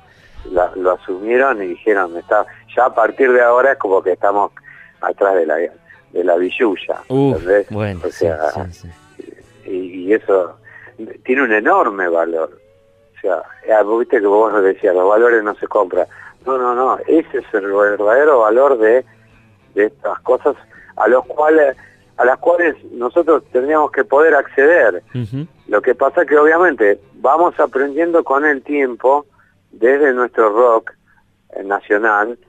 lo 0.76 0.92
asumieron 0.92 1.62
y 1.62 1.68
dijeron, 1.68 2.18
está, 2.18 2.46
ya 2.76 2.86
a 2.86 2.96
partir 2.96 3.32
de 3.32 3.42
ahora 3.42 3.74
es 3.74 3.78
como 3.78 4.02
que 4.02 4.14
estamos 4.14 4.52
atrás 5.02 5.36
de 5.36 5.46
la 5.46 5.58
de 6.16 6.24
la 6.24 6.38
villuya. 6.38 7.02
bueno, 7.70 8.02
o 8.04 8.10
sea, 8.10 8.40
Y, 9.66 10.14
eso 10.14 10.58
tiene 11.24 11.44
un 11.44 11.52
enorme 11.52 12.08
valor. 12.08 12.58
O 13.18 13.20
sea, 13.20 13.44
ah, 13.78 13.84
viste 14.00 14.22
que 14.22 14.28
vos 14.28 14.64
decías, 14.64 14.96
los 14.96 15.10
valores 15.10 15.44
no 15.44 15.54
se 15.56 15.68
compran. 15.68 16.08
No, 16.46 16.58
no, 16.58 16.76
no, 16.76 16.98
ese 17.08 17.40
es 17.40 17.54
el 17.54 17.72
verdadero 17.72 18.40
valor 18.40 18.78
de, 18.78 19.06
de 19.74 19.86
estas 19.86 20.20
cosas 20.20 20.56
a 20.96 21.08
los 21.08 21.26
cuales 21.26 21.76
a 22.18 22.24
las 22.24 22.38
cuales 22.38 22.76
nosotros 22.92 23.44
tendríamos 23.52 23.92
que 23.92 24.06
poder 24.06 24.36
acceder. 24.36 25.04
Lo 25.68 25.82
que 25.82 25.96
pasa 25.96 26.22
es 26.22 26.30
que 26.30 26.38
obviamente 26.38 27.00
vamos 27.16 27.60
aprendiendo 27.60 28.24
con 28.24 28.46
el 28.46 28.62
tiempo, 28.62 29.26
desde 29.72 30.14
nuestro 30.14 30.50
rock 30.50 30.94
eh, 31.50 31.64
nacional, 31.64 32.40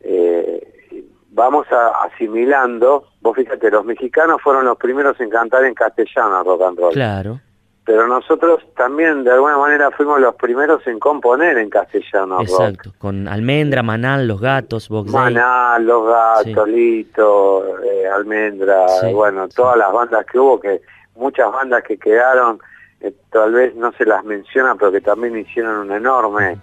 eh, 0.00 1.00
vamos 1.30 1.66
asimilando, 2.02 3.06
vos 3.22 3.34
fíjate, 3.34 3.70
los 3.70 3.86
mexicanos 3.86 4.42
fueron 4.42 4.66
los 4.66 4.76
primeros 4.76 5.18
en 5.20 5.30
cantar 5.30 5.64
en 5.64 5.72
castellano 5.72 6.44
rock 6.44 6.62
and 6.62 6.78
roll. 6.78 6.92
Claro 6.92 7.40
pero 7.84 8.08
nosotros 8.08 8.60
también 8.76 9.24
de 9.24 9.32
alguna 9.32 9.58
manera 9.58 9.90
fuimos 9.90 10.18
los 10.18 10.34
primeros 10.36 10.86
en 10.86 10.98
componer 10.98 11.58
en 11.58 11.68
castellano. 11.68 12.40
Exacto, 12.40 12.90
con 12.98 13.28
Almendra, 13.28 13.82
Manal, 13.82 14.26
Los 14.26 14.40
Gatos, 14.40 14.88
Box 14.88 15.10
Manal, 15.12 15.84
Los 15.84 16.06
Gatos, 16.06 16.68
Lito, 16.68 17.82
eh, 17.84 18.08
Almendra, 18.08 18.86
bueno, 19.12 19.48
todas 19.48 19.76
las 19.76 19.92
bandas 19.92 20.24
que 20.24 20.38
hubo, 20.38 20.58
que 20.58 20.80
muchas 21.16 21.52
bandas 21.52 21.82
que 21.84 21.98
quedaron, 21.98 22.58
eh, 23.00 23.12
tal 23.30 23.52
vez 23.52 23.74
no 23.74 23.92
se 23.92 24.06
las 24.06 24.24
menciona, 24.24 24.74
pero 24.76 24.90
que 24.90 25.02
también 25.02 25.36
hicieron 25.36 25.80
una 25.80 25.98
enorme 25.98 26.58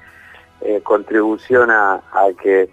eh, 0.62 0.82
contribución 0.82 1.70
a, 1.70 2.02
que, 2.42 2.68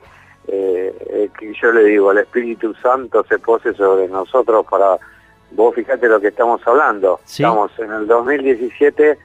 que 0.47 1.52
yo 1.61 1.73
le 1.73 1.85
digo, 1.85 2.12
el 2.12 2.19
Espíritu 2.19 2.73
Santo 2.83 3.23
se 3.28 3.38
pose 3.38 3.75
sobre 3.75 4.09
nosotros 4.09 4.64
para 4.71 4.97
Vos 5.50 5.75
fíjate 5.75 6.09
lo 6.09 6.21
que 6.21 6.28
estamos 6.28 6.61
hablando. 6.67 7.21
Estamos 7.26 7.71
en 7.78 7.93
el 7.93 8.07
2017 8.07 9.19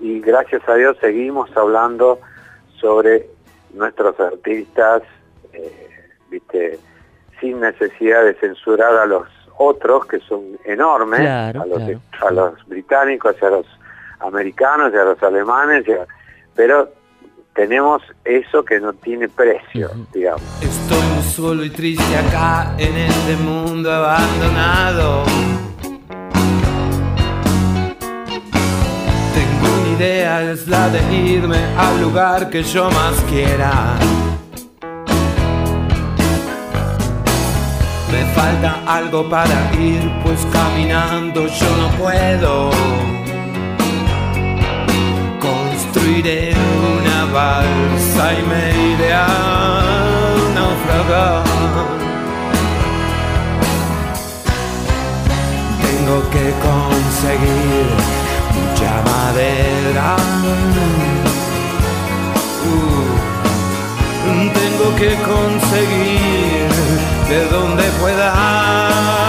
y 0.00 0.20
gracias 0.20 0.62
a 0.68 0.74
Dios 0.74 0.96
seguimos 1.00 1.54
hablando 1.56 2.20
sobre 2.80 3.28
nuestros 3.72 4.18
artistas, 4.20 5.02
eh, 5.52 6.10
viste, 6.30 6.78
sin 7.40 7.60
necesidad 7.60 8.24
de 8.24 8.34
censurar 8.34 8.94
a 8.96 9.06
los 9.06 9.26
otros 9.58 10.06
que 10.06 10.20
son 10.20 10.58
enormes, 10.64 11.20
a, 11.20 11.52
los, 11.66 11.82
a 12.20 12.30
los 12.30 12.66
británicos, 12.66 13.42
a 13.42 13.50
los 13.50 13.66
americanos, 14.20 14.94
a 14.94 15.04
los 15.04 15.22
alemanes, 15.22 15.84
pero 16.54 16.90
tenemos 17.56 18.02
eso 18.22 18.62
que 18.64 18.78
no 18.78 18.92
tiene 18.92 19.28
precio, 19.28 19.90
digamos. 20.12 20.42
Estoy 20.60 21.22
solo 21.34 21.64
y 21.64 21.70
triste 21.70 22.16
acá 22.16 22.74
en 22.76 22.94
este 22.94 23.36
mundo 23.36 23.90
abandonado. 23.90 25.24
Tengo 29.34 29.74
una 29.80 29.96
idea, 29.96 30.52
es 30.52 30.68
la 30.68 30.90
de 30.90 31.16
irme 31.16 31.64
al 31.78 32.02
lugar 32.02 32.50
que 32.50 32.62
yo 32.62 32.90
más 32.90 33.14
quiera. 33.30 33.94
Me 38.12 38.24
falta 38.34 38.82
algo 38.86 39.28
para 39.30 39.72
ir, 39.80 40.12
pues 40.22 40.46
caminando 40.52 41.46
yo 41.46 41.76
no 41.78 41.88
puedo. 41.96 42.70
Construiré 45.96 46.52
una 46.52 47.24
balsa 47.32 48.34
y 48.34 48.42
me 48.42 48.92
iré 48.92 49.14
a 49.14 49.26
naufragar. 50.54 51.42
Tengo 55.80 56.18
que 56.28 56.52
conseguir 56.68 57.86
mucha 58.56 58.92
madera. 59.10 60.16
Uh, 62.66 63.08
tengo 64.52 64.86
que 64.96 65.10
conseguir 65.24 66.68
de 67.30 67.40
donde 67.48 67.84
pueda 68.00 69.25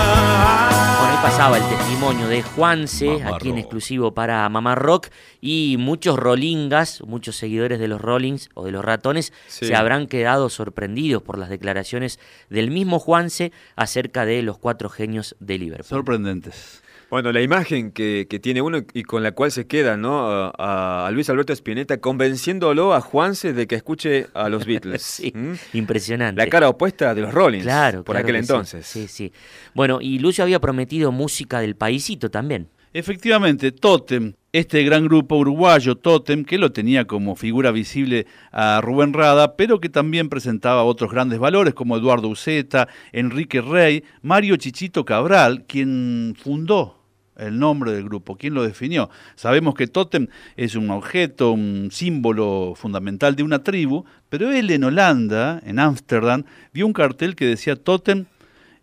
pasaba 1.21 1.57
el 1.57 1.63
testimonio 1.67 2.27
de 2.27 2.43
Juanse, 2.43 3.23
aquí 3.23 3.49
en 3.49 3.57
exclusivo 3.57 4.13
para 4.13 4.47
Mamá 4.49 4.75
Rock, 4.75 5.07
y 5.41 5.75
muchos 5.79 6.17
rolingas, 6.17 7.01
muchos 7.01 7.35
seguidores 7.35 7.79
de 7.79 7.87
los 7.87 7.99
Rollings 7.99 8.49
o 8.53 8.65
de 8.65 8.71
los 8.71 8.85
ratones, 8.85 9.33
se 9.47 9.75
habrán 9.75 10.07
quedado 10.07 10.49
sorprendidos 10.49 11.23
por 11.23 11.37
las 11.37 11.49
declaraciones 11.49 12.19
del 12.49 12.69
mismo 12.69 12.99
Juanse 12.99 13.51
acerca 13.75 14.25
de 14.25 14.43
los 14.43 14.57
cuatro 14.57 14.89
genios 14.89 15.35
de 15.39 15.57
Liverpool. 15.57 15.87
Sorprendentes. 15.87 16.83
Bueno, 17.09 17.31
la 17.31 17.41
imagen 17.41 17.91
que, 17.91 18.25
tiene 18.41 18.61
uno 18.61 18.79
y 18.93 19.03
con 19.03 19.23
la 19.23 19.31
cual 19.31 19.51
se 19.51 19.65
queda, 19.65 19.95
¿no? 19.95 20.51
A, 20.57 21.09
Luis 21.13 21.29
Alberto 21.29 21.53
Spinetta 21.53 21.97
convenciéndolo 22.01 22.93
a 22.93 22.99
Juanse 22.99 23.53
de 23.53 23.65
que 23.65 23.75
escuche 23.75 24.27
a 24.33 24.49
los 24.49 24.65
Beatles. 24.65 25.01
sí, 25.03 25.33
impresionante. 25.73 26.41
La 26.41 26.49
cara 26.49 26.67
opuesta 26.67 27.15
de 27.15 27.21
los 27.21 27.33
Rollins. 27.33 27.63
Claro, 27.63 28.03
por 28.03 28.17
aquel 28.17 28.35
entonces. 28.35 28.85
Sí, 28.85 29.07
sí, 29.07 29.31
Bueno, 29.73 29.99
y 30.01 30.19
Lucio 30.19 30.43
había 30.43 30.59
prometido 30.59 31.11
música 31.13 31.61
del 31.61 31.75
paisito 31.75 32.29
también. 32.29 32.69
Efectivamente, 32.93 33.71
Totem, 33.71 34.33
este 34.51 34.83
gran 34.83 35.05
grupo 35.05 35.37
uruguayo 35.37 35.95
Totem, 35.95 36.43
que 36.43 36.57
lo 36.57 36.71
tenía 36.71 37.05
como 37.05 37.35
figura 37.35 37.71
visible 37.71 38.25
a 38.51 38.81
Rubén 38.81 39.13
Rada, 39.13 39.55
pero 39.55 39.79
que 39.79 39.89
también 39.89 40.29
presentaba 40.29 40.83
otros 40.83 41.11
grandes 41.11 41.37
valores 41.39 41.73
como 41.73 41.95
Eduardo 41.95 42.27
Uceta, 42.27 42.87
Enrique 43.11 43.61
Rey, 43.61 44.03
Mario 44.21 44.57
Chichito 44.57 45.05
Cabral, 45.05 45.65
quien 45.67 46.33
fundó 46.41 46.96
el 47.37 47.59
nombre 47.59 47.91
del 47.91 48.03
grupo, 48.03 48.35
quién 48.35 48.53
lo 48.53 48.63
definió. 48.63 49.09
Sabemos 49.35 49.75
que 49.75 49.87
Totem 49.87 50.27
es 50.55 50.75
un 50.75 50.89
objeto, 50.89 51.51
un 51.51 51.89
símbolo 51.91 52.73
fundamental 52.75 53.35
de 53.35 53.43
una 53.43 53.63
tribu, 53.63 54.05
pero 54.29 54.51
él 54.51 54.69
en 54.71 54.83
Holanda, 54.83 55.61
en 55.65 55.79
Ámsterdam, 55.79 56.43
vio 56.73 56.85
un 56.85 56.93
cartel 56.93 57.35
que 57.35 57.45
decía 57.45 57.75
Totem 57.75 58.25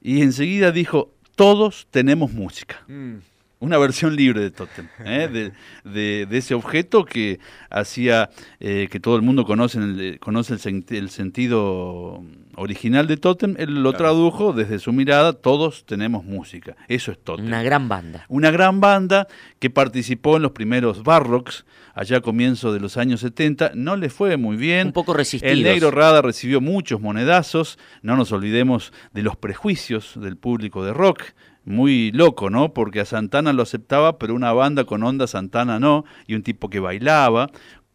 y 0.00 0.22
enseguida 0.22 0.70
dijo, 0.70 1.12
todos 1.36 1.86
tenemos 1.90 2.32
música. 2.32 2.82
Mm 2.88 3.33
una 3.64 3.78
versión 3.78 4.14
libre 4.14 4.42
de 4.42 4.50
Totem, 4.50 4.88
¿eh? 5.04 5.52
de, 5.84 6.28
ese 6.30 6.54
objeto 6.54 7.04
que 7.04 7.40
hacía 7.70 8.30
eh, 8.60 8.88
que 8.90 9.00
todo 9.00 9.16
el 9.16 9.22
mundo 9.22 9.44
conoce, 9.44 9.78
el, 9.78 10.18
conoce 10.20 10.54
el, 10.54 11.10
sentido 11.10 12.22
original 12.56 13.06
de 13.06 13.16
Totem, 13.16 13.54
él 13.58 13.82
lo 13.82 13.94
tradujo 13.94 14.52
desde 14.52 14.78
su 14.78 14.92
mirada, 14.92 15.32
todos 15.32 15.84
tenemos 15.86 16.24
música, 16.24 16.76
eso 16.88 17.10
es 17.10 17.18
Totem. 17.18 17.46
Una 17.46 17.62
gran 17.62 17.88
banda. 17.88 18.26
Una 18.28 18.50
gran 18.50 18.80
banda 18.80 19.26
que 19.58 19.70
participó 19.70 20.36
en 20.36 20.42
los 20.42 20.52
primeros 20.52 21.02
Barrocks, 21.02 21.64
allá 21.94 22.18
a 22.18 22.20
comienzos 22.20 22.74
de 22.74 22.80
los 22.80 22.96
años 22.96 23.20
70, 23.20 23.72
no 23.74 23.96
le 23.96 24.10
fue 24.10 24.36
muy 24.36 24.56
bien. 24.56 24.88
Un 24.88 24.92
poco 24.92 25.14
resistidos. 25.14 25.56
El 25.56 25.62
Negro 25.62 25.90
Rada 25.90 26.20
recibió 26.20 26.60
muchos 26.60 27.00
monedazos, 27.00 27.78
no 28.02 28.16
nos 28.16 28.30
olvidemos 28.32 28.92
de 29.12 29.22
los 29.22 29.36
prejuicios 29.36 30.12
del 30.20 30.36
público 30.36 30.84
de 30.84 30.92
rock, 30.92 31.22
muy 31.64 32.12
loco, 32.12 32.50
¿no? 32.50 32.72
Porque 32.72 33.00
a 33.00 33.04
Santana 33.04 33.52
lo 33.52 33.62
aceptaba, 33.62 34.18
pero 34.18 34.34
una 34.34 34.52
banda 34.52 34.84
con 34.84 35.02
onda 35.02 35.26
Santana 35.26 35.78
no, 35.78 36.04
y 36.26 36.34
un 36.34 36.42
tipo 36.42 36.68
que 36.68 36.80
bailaba. 36.80 37.50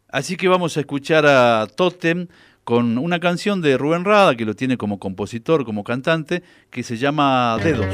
Así 0.08 0.36
que 0.36 0.48
vamos 0.48 0.76
a 0.76 0.80
escuchar 0.80 1.26
a 1.26 1.66
Totem 1.66 2.26
con 2.64 2.98
una 2.98 3.20
canción 3.20 3.60
de 3.62 3.78
Rubén 3.78 4.04
Rada, 4.04 4.36
que 4.36 4.44
lo 4.44 4.54
tiene 4.54 4.76
como 4.76 4.98
compositor, 4.98 5.64
como 5.64 5.84
cantante, 5.84 6.42
que 6.70 6.82
se 6.82 6.96
llama 6.96 7.56
Dedos. 7.62 7.86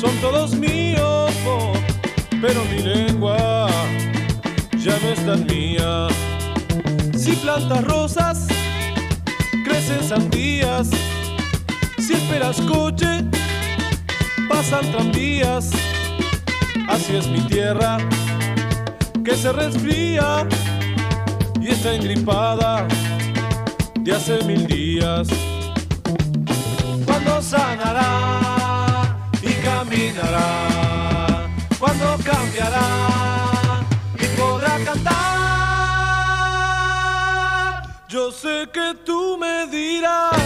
Son 0.00 0.16
todos 0.20 0.54
míos, 0.54 1.30
oh, 1.46 1.72
pero 2.40 2.64
mi 2.64 2.82
lengua 2.82 3.68
ya 4.78 4.98
no 5.00 5.08
es 5.08 5.24
tan 5.24 5.46
mía. 5.46 6.08
Si 7.16 7.32
plantas 7.36 7.84
rosas, 7.84 8.46
crecen 9.64 10.02
sandías. 10.02 10.90
Si 11.98 12.14
esperas 12.14 12.60
coche, 12.62 13.24
pasan 14.48 14.90
tranvías. 14.90 15.70
Así 16.88 17.16
es 17.16 17.28
mi 17.28 17.40
tierra, 17.40 17.98
que 19.24 19.36
se 19.36 19.52
resfría 19.52 20.46
y 21.60 21.68
está 21.68 21.94
engripada 21.94 22.86
de 24.00 24.12
hace 24.12 24.42
mil 24.44 24.66
días. 24.66 25.28
Sanará 27.48 29.16
y 29.40 29.52
caminará, 29.64 31.48
cuando 31.78 32.18
cambiará 32.22 32.86
y 34.18 34.26
podrá 34.38 34.78
cantar. 34.84 35.14
Yo 38.06 38.30
sé 38.30 38.68
que 38.70 38.94
tú 39.06 39.38
me 39.38 39.66
dirás, 39.68 40.36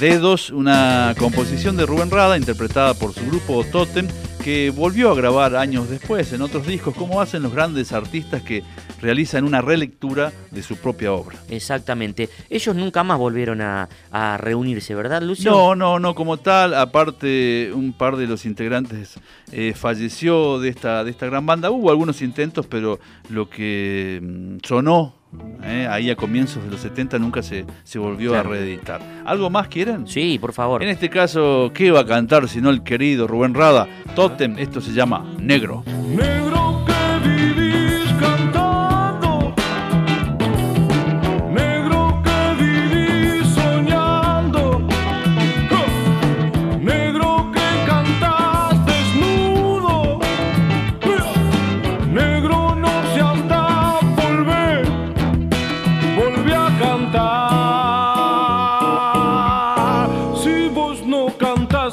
Dedos, 0.00 0.50
una 0.50 1.14
composición 1.18 1.78
de 1.78 1.86
Rubén 1.86 2.10
Rada 2.10 2.36
interpretada 2.36 2.92
por 2.92 3.14
su 3.14 3.24
grupo 3.26 3.64
Totem, 3.64 4.06
que 4.44 4.68
volvió 4.70 5.10
a 5.10 5.14
grabar 5.14 5.56
años 5.56 5.88
después 5.88 6.32
en 6.34 6.42
otros 6.42 6.66
discos, 6.66 6.94
como 6.94 7.20
hacen 7.22 7.42
los 7.42 7.52
grandes 7.52 7.92
artistas 7.92 8.42
que 8.42 8.62
realizan 9.00 9.44
una 9.44 9.62
relectura 9.62 10.32
de 10.50 10.62
su 10.62 10.76
propia 10.76 11.12
obra. 11.12 11.38
Exactamente. 11.48 12.28
Ellos 12.50 12.76
nunca 12.76 13.02
más 13.04 13.18
volvieron 13.18 13.62
a, 13.62 13.88
a 14.10 14.36
reunirse, 14.36 14.94
¿verdad, 14.94 15.22
Lucio? 15.22 15.50
No, 15.50 15.74
no, 15.74 15.98
no, 15.98 16.14
como 16.14 16.36
tal, 16.36 16.74
aparte 16.74 17.72
un 17.74 17.94
par 17.94 18.16
de 18.16 18.26
los 18.26 18.44
integrantes 18.44 19.18
eh, 19.50 19.72
falleció 19.74 20.60
de 20.60 20.68
esta, 20.68 21.04
de 21.04 21.10
esta 21.10 21.24
gran 21.24 21.46
banda. 21.46 21.70
Hubo 21.70 21.90
algunos 21.90 22.20
intentos, 22.20 22.66
pero 22.66 23.00
lo 23.30 23.48
que 23.48 24.20
mm, 24.22 24.58
sonó 24.62 25.14
eh, 25.62 25.86
ahí 25.90 26.10
a 26.10 26.16
comienzos 26.16 26.62
de 26.64 26.70
los 26.70 26.80
70 26.80 27.18
nunca 27.18 27.42
se, 27.42 27.64
se 27.84 27.98
volvió 27.98 28.30
Claro. 28.32 28.50
a 28.50 28.52
reeditar. 28.52 29.00
¿Algo 29.24 29.50
más 29.50 29.68
quieren? 29.68 30.06
Sí, 30.06 30.38
por 30.40 30.52
favor. 30.52 30.82
En 30.82 30.88
este 30.88 31.08
caso, 31.10 31.70
¿qué 31.74 31.90
va 31.90 32.00
a 32.00 32.06
cantar 32.06 32.48
si 32.48 32.60
no 32.60 32.70
el 32.70 32.82
querido 32.82 33.26
Rubén 33.26 33.54
Rada? 33.54 33.86
Totem, 34.14 34.58
esto 34.58 34.80
se 34.80 34.92
llama 34.92 35.24
Negro. 35.40 35.82
Negro 36.08 36.84
que 36.86 36.92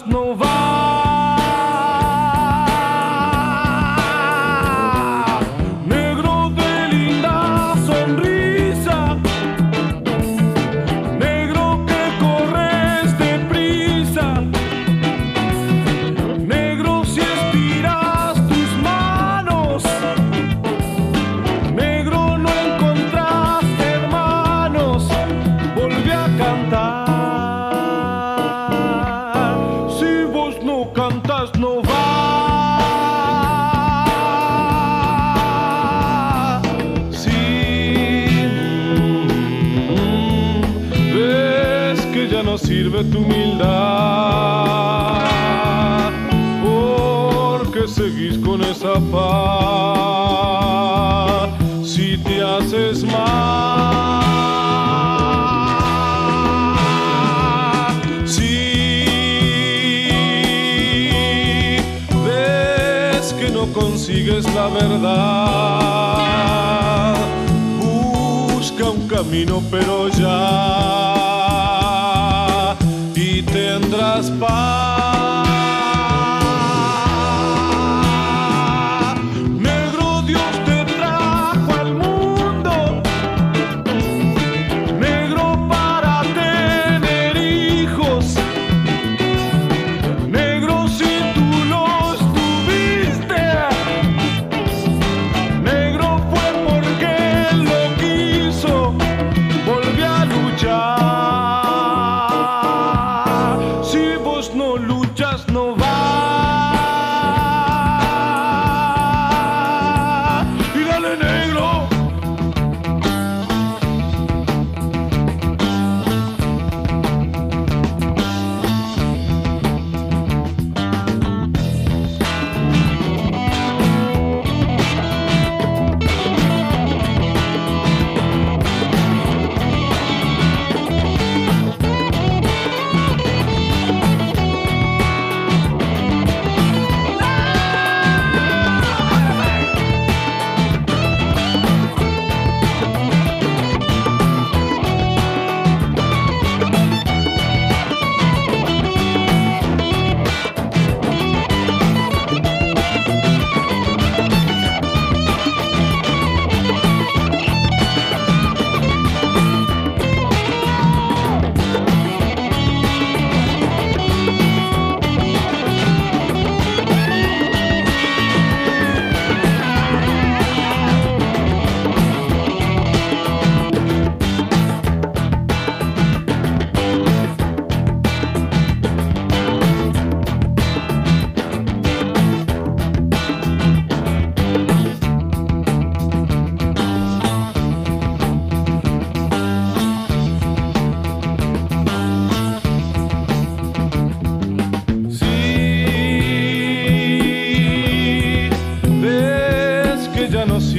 cantas, 0.03 0.07
no 0.07 0.52
humildad, 43.23 43.63
porque 46.63 47.87
seguís 47.87 48.37
con 48.39 48.61
esa 48.61 48.93
paz. 49.11 49.23
Si 51.83 52.17
te 52.17 52.41
haces 52.41 53.03
mal, 53.03 54.23
si 58.25 58.97
ves 62.25 63.33
que 63.33 63.49
no 63.49 63.67
consigues 63.73 64.45
la 64.53 64.67
verdad, 64.67 65.95
busca 67.79 68.89
un 68.89 69.07
camino, 69.07 69.61
pero 69.69 70.09
ya 70.09 71.02
tendrás 73.73 74.29
paz. 74.39 75.12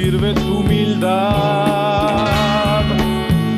sirve 0.05 0.35
tu 0.35 0.59
humildad, 0.59 2.27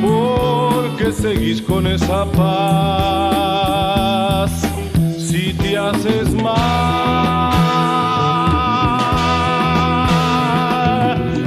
porque 0.01 1.11
seguís 1.11 1.61
con 1.61 1.85
esa 1.85 2.23
paz 2.31 3.71
si 5.17 5.53
te 5.53 5.77
haces 5.77 6.33
mal. 6.35 7.51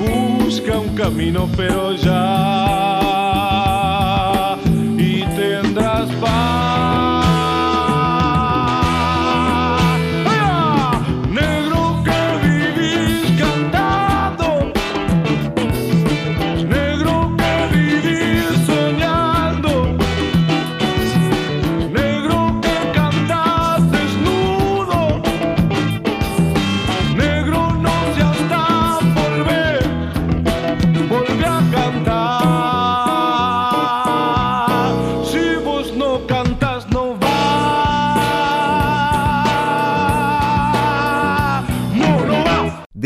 busca 0.01 0.77
un 0.77 0.97
camino 0.97 1.49
pero 1.57 1.95
ya. 1.95 2.80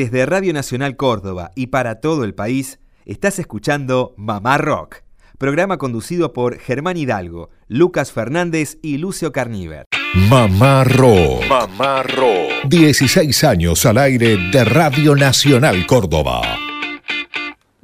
Desde 0.05 0.27
Radio 0.27 0.53
Nacional 0.53 0.97
Córdoba 0.97 1.51
y 1.55 1.69
para 1.69 1.99
todo 2.03 2.25
el 2.25 2.35
país, 2.35 2.79
estás 3.07 3.39
escuchando 3.39 4.13
Mamá 4.19 4.59
Rock, 4.59 4.97
programa 5.39 5.79
conducido 5.79 6.35
por 6.35 6.59
Germán 6.59 6.99
Hidalgo, 6.99 7.49
Lucas 7.69 8.13
Fernández 8.13 8.77
y 8.83 8.99
Lucio 8.99 9.33
Carníver. 9.33 9.87
Mamá 10.29 10.85
Rock. 10.85 11.49
Mamá 11.49 12.03
Rock. 12.03 12.69
16 12.69 13.45
años 13.45 13.87
al 13.87 13.97
aire 13.97 14.37
de 14.53 14.65
Radio 14.67 15.17
Nacional 15.17 15.87
Córdoba. 15.87 16.43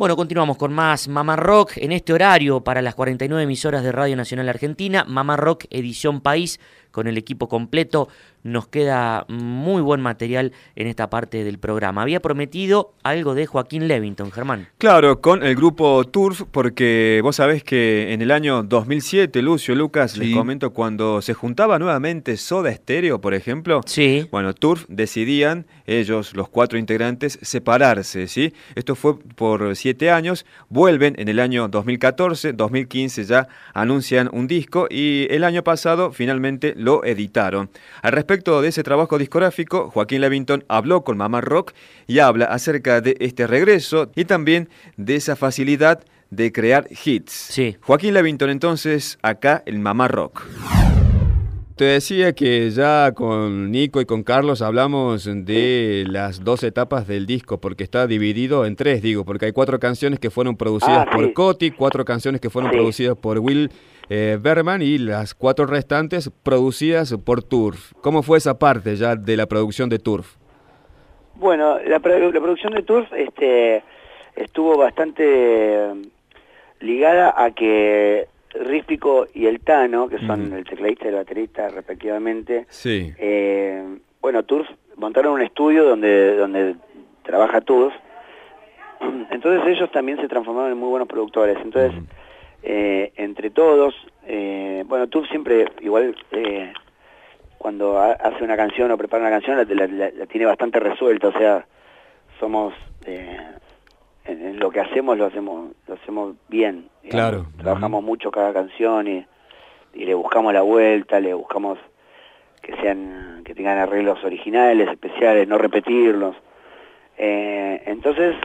Bueno, 0.00 0.16
continuamos 0.16 0.56
con 0.56 0.72
más 0.72 1.08
Mamá 1.08 1.36
Rock 1.36 1.72
en 1.76 1.92
este 1.92 2.14
horario 2.14 2.64
para 2.64 2.80
las 2.80 2.94
49 2.94 3.44
emisoras 3.44 3.82
de 3.82 3.92
Radio 3.92 4.16
Nacional 4.16 4.48
Argentina. 4.48 5.04
Mamá 5.06 5.36
Rock 5.36 5.66
Edición 5.68 6.22
País 6.22 6.58
con 6.90 7.06
el 7.06 7.16
equipo 7.18 7.48
completo. 7.48 8.08
Nos 8.42 8.68
queda 8.68 9.26
muy 9.28 9.82
buen 9.82 10.00
material 10.00 10.52
en 10.74 10.86
esta 10.86 11.10
parte 11.10 11.44
del 11.44 11.58
programa. 11.58 12.00
Había 12.02 12.20
prometido 12.20 12.94
algo 13.02 13.34
de 13.34 13.44
Joaquín 13.46 13.86
Levington, 13.86 14.32
Germán. 14.32 14.68
Claro, 14.78 15.20
con 15.20 15.42
el 15.42 15.54
grupo 15.54 16.04
Turf, 16.04 16.44
porque 16.50 17.20
vos 17.22 17.36
sabés 17.36 17.62
que 17.62 18.14
en 18.14 18.22
el 18.22 18.30
año 18.30 18.62
2007, 18.62 19.42
Lucio, 19.42 19.74
Lucas, 19.74 20.16
les 20.16 20.34
comento, 20.34 20.70
cuando 20.72 21.20
se 21.20 21.34
juntaba 21.34 21.78
nuevamente 21.78 22.38
Soda 22.38 22.72
Stereo, 22.74 23.20
por 23.20 23.34
ejemplo, 23.34 23.82
Sí. 23.84 24.26
bueno, 24.30 24.54
Turf 24.54 24.86
decidían, 24.88 25.66
ellos, 25.86 26.34
los 26.34 26.48
cuatro 26.48 26.78
integrantes, 26.78 27.38
separarse, 27.42 28.26
¿sí? 28.26 28.54
Esto 28.74 28.94
fue 28.94 29.18
por 29.18 29.76
siete 29.76 30.10
años, 30.10 30.46
vuelven 30.70 31.14
en 31.18 31.28
el 31.28 31.40
año 31.40 31.68
2014, 31.68 32.54
2015 32.54 33.24
ya 33.24 33.48
anuncian 33.74 34.30
un 34.32 34.46
disco 34.46 34.86
y 34.88 35.26
el 35.30 35.44
año 35.44 35.62
pasado 35.62 36.12
finalmente 36.12 36.72
lo 36.80 37.04
editaron. 37.04 37.70
Al 38.02 38.12
respecto 38.12 38.60
de 38.62 38.68
ese 38.68 38.82
trabajo 38.82 39.18
discográfico, 39.18 39.90
Joaquín 39.90 40.20
Levington 40.20 40.64
habló 40.68 41.04
con 41.04 41.16
Mamá 41.16 41.40
Rock 41.40 41.72
y 42.06 42.18
habla 42.18 42.46
acerca 42.46 43.00
de 43.00 43.16
este 43.20 43.46
regreso 43.46 44.10
y 44.16 44.24
también 44.24 44.68
de 44.96 45.16
esa 45.16 45.36
facilidad 45.36 46.02
de 46.30 46.52
crear 46.52 46.86
hits. 47.04 47.32
Sí. 47.32 47.76
Joaquín 47.80 48.14
Levington 48.14 48.50
entonces 48.50 49.18
acá 49.22 49.62
en 49.66 49.82
Mamá 49.82 50.08
Rock. 50.08 50.42
Te 51.76 51.86
decía 51.86 52.34
que 52.34 52.70
ya 52.70 53.12
con 53.12 53.70
Nico 53.70 54.02
y 54.02 54.04
con 54.04 54.22
Carlos 54.22 54.60
hablamos 54.60 55.24
de 55.24 56.04
las 56.10 56.44
dos 56.44 56.62
etapas 56.62 57.06
del 57.08 57.24
disco, 57.24 57.58
porque 57.58 57.84
está 57.84 58.06
dividido 58.06 58.66
en 58.66 58.76
tres, 58.76 59.00
digo, 59.00 59.24
porque 59.24 59.46
hay 59.46 59.52
cuatro 59.52 59.80
canciones 59.80 60.18
que 60.20 60.28
fueron 60.28 60.56
producidas 60.58 61.06
Ah, 61.08 61.10
por 61.10 61.24
sí. 61.24 61.32
Coti, 61.32 61.70
cuatro 61.70 62.04
canciones 62.04 62.42
que 62.42 62.50
fueron 62.50 62.70
Sí. 62.70 62.76
producidas 62.76 63.16
por 63.16 63.38
Will 63.38 63.70
eh, 64.10 64.38
Berman 64.40 64.82
y 64.82 64.98
las 64.98 65.34
cuatro 65.34 65.64
restantes 65.66 66.30
producidas 66.42 67.14
por 67.24 67.42
Turf. 67.42 67.92
¿Cómo 68.02 68.22
fue 68.22 68.36
esa 68.38 68.58
parte 68.58 68.96
ya 68.96 69.16
de 69.16 69.36
la 69.36 69.46
producción 69.46 69.88
de 69.88 69.98
Turf? 69.98 70.34
Bueno, 71.36 71.78
la, 71.78 71.90
la 71.90 72.00
producción 72.00 72.74
de 72.74 72.82
Turf 72.82 73.10
este, 73.14 73.82
estuvo 74.36 74.76
bastante 74.76 75.22
eh, 75.24 75.94
ligada 76.80 77.32
a 77.36 77.50
que 77.52 78.26
Ríspico 78.52 79.26
y 79.32 79.46
el 79.46 79.60
Tano, 79.60 80.08
que 80.08 80.18
son 80.26 80.52
el 80.52 80.64
tecladista 80.64 81.04
y 81.04 81.08
el 81.10 81.14
baterista 81.14 81.68
respectivamente, 81.68 82.66
Sí. 82.68 83.12
eh, 83.16 83.82
bueno, 84.20 84.42
Turf 84.42 84.68
montaron 84.96 85.34
un 85.34 85.42
estudio 85.42 85.84
donde, 85.84 86.36
donde 86.36 86.74
trabaja 87.22 87.60
Turf, 87.60 87.94
entonces 89.30 89.62
ellos 89.68 89.90
también 89.92 90.20
se 90.20 90.26
transformaron 90.28 90.72
en 90.72 90.78
muy 90.78 90.88
buenos 90.90 91.06
productores, 91.08 91.56
entonces. 91.62 91.92
Eh, 92.62 93.12
entre 93.16 93.50
todos, 93.50 93.94
eh, 94.26 94.84
bueno, 94.86 95.08
Turf 95.08 95.28
siempre 95.30 95.66
igual... 95.80 96.14
eh, 96.32 96.72
cuando 97.58 97.98
ha- 97.98 98.12
hace 98.12 98.42
una 98.42 98.56
canción 98.56 98.90
o 98.90 98.96
prepara 98.96 99.22
una 99.22 99.30
canción 99.38 99.58
la, 99.58 99.64
la- 99.64 99.86
la- 99.86 100.10
la 100.10 100.26
tiene 100.26 100.46
bastante 100.46 100.80
resuelta, 100.80 101.28
o 101.28 101.32
sea, 101.32 101.66
somos 102.38 102.72
eh, 103.04 103.36
en, 104.24 104.46
en 104.46 104.58
lo 104.58 104.70
que 104.70 104.80
hacemos 104.80 105.18
lo 105.18 105.26
hacemos 105.26 105.70
lo 105.86 105.94
hacemos 105.94 106.36
bien. 106.48 106.88
digamos. 107.02 107.30
Claro. 107.30 107.46
Trabajamos 107.58 108.02
mucho 108.02 108.30
cada 108.30 108.54
canción 108.54 109.06
y, 109.08 109.26
y 109.92 110.06
le 110.06 110.14
buscamos 110.14 110.54
la 110.54 110.62
vuelta, 110.62 111.20
le 111.20 111.34
buscamos 111.34 111.78
que 112.62 112.74
sean 112.76 113.42
que 113.44 113.54
tengan 113.54 113.76
arreglos 113.76 114.24
originales, 114.24 114.88
especiales, 114.88 115.46
no 115.46 115.58
repetirlos. 115.58 116.36
Eh, 117.18 117.82
entonces 117.84 118.36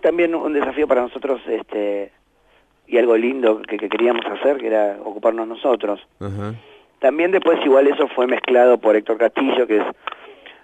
también 0.00 0.34
un 0.34 0.54
desafío 0.54 0.88
para 0.88 1.02
nosotros 1.02 1.42
este 1.46 2.10
y 2.90 2.98
algo 2.98 3.16
lindo 3.16 3.62
que, 3.62 3.76
que 3.78 3.88
queríamos 3.88 4.24
hacer, 4.26 4.58
que 4.58 4.66
era 4.66 4.98
ocuparnos 5.04 5.46
nosotros. 5.46 6.00
Ajá. 6.18 6.54
También 6.98 7.30
después 7.30 7.58
igual 7.64 7.86
eso 7.86 8.08
fue 8.08 8.26
mezclado 8.26 8.78
por 8.78 8.96
Héctor 8.96 9.16
Castillo, 9.18 9.66
que 9.66 9.76
es 9.78 9.84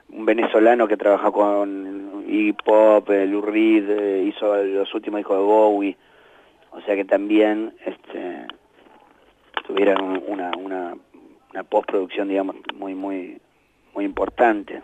un 0.08 0.24
venezolano 0.26 0.86
que 0.88 0.96
trabaja 0.96 1.30
con 1.30 2.24
hip 2.28 2.58
hop, 2.66 3.08
Lou 3.08 3.42
Reed, 3.42 3.88
eh, 3.88 4.24
hizo 4.24 4.56
los 4.64 4.92
últimos 4.94 5.20
hijos 5.20 5.36
de 5.38 5.42
Bowie, 5.44 5.96
o 6.72 6.80
sea 6.82 6.94
que 6.96 7.04
también 7.04 7.72
este, 7.84 8.46
tuvieron 9.66 10.02
un- 10.02 10.22
una, 10.26 10.50
una, 10.58 10.94
una 11.52 11.62
postproducción, 11.64 12.28
digamos, 12.28 12.56
muy, 12.74 12.94
muy, 12.94 13.38
muy 13.94 14.04
importante. 14.04 14.82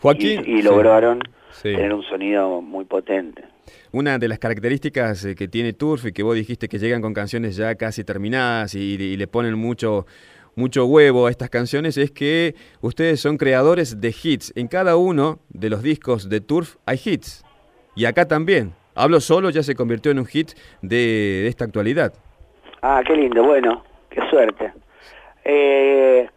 Joaquín. 0.00 0.42
y, 0.46 0.62
lograron 0.62 1.20
Sí. 1.24 1.32
Tener 1.62 1.92
un 1.92 2.02
sonido 2.04 2.60
muy 2.60 2.84
potente. 2.84 3.44
Una 3.92 4.18
de 4.18 4.28
las 4.28 4.38
características 4.38 5.24
eh, 5.24 5.34
que 5.34 5.48
tiene 5.48 5.72
Turf 5.72 6.06
y 6.06 6.12
que 6.12 6.22
vos 6.22 6.34
dijiste 6.34 6.68
que 6.68 6.78
llegan 6.78 7.02
con 7.02 7.12
canciones 7.14 7.56
ya 7.56 7.74
casi 7.74 8.04
terminadas 8.04 8.74
y, 8.74 8.94
y 8.94 9.16
le 9.16 9.26
ponen 9.26 9.54
mucho, 9.54 10.06
mucho 10.56 10.86
huevo 10.86 11.26
a 11.26 11.30
estas 11.30 11.50
canciones 11.50 11.96
es 11.96 12.10
que 12.10 12.54
ustedes 12.80 13.20
son 13.20 13.36
creadores 13.36 14.00
de 14.00 14.14
hits. 14.22 14.52
En 14.56 14.68
cada 14.68 14.96
uno 14.96 15.40
de 15.50 15.70
los 15.70 15.82
discos 15.82 16.28
de 16.28 16.40
Turf 16.40 16.76
hay 16.86 16.98
hits. 17.04 17.44
Y 17.94 18.04
acá 18.06 18.26
también. 18.28 18.72
Hablo 18.94 19.20
solo 19.20 19.50
ya 19.50 19.62
se 19.62 19.74
convirtió 19.74 20.10
en 20.10 20.18
un 20.18 20.26
hit 20.26 20.50
de, 20.82 20.96
de 20.96 21.46
esta 21.48 21.64
actualidad. 21.64 22.12
Ah, 22.82 23.02
qué 23.06 23.14
lindo, 23.16 23.44
bueno, 23.44 23.84
qué 24.10 24.20
suerte. 24.30 24.72
Eh, 25.44 26.28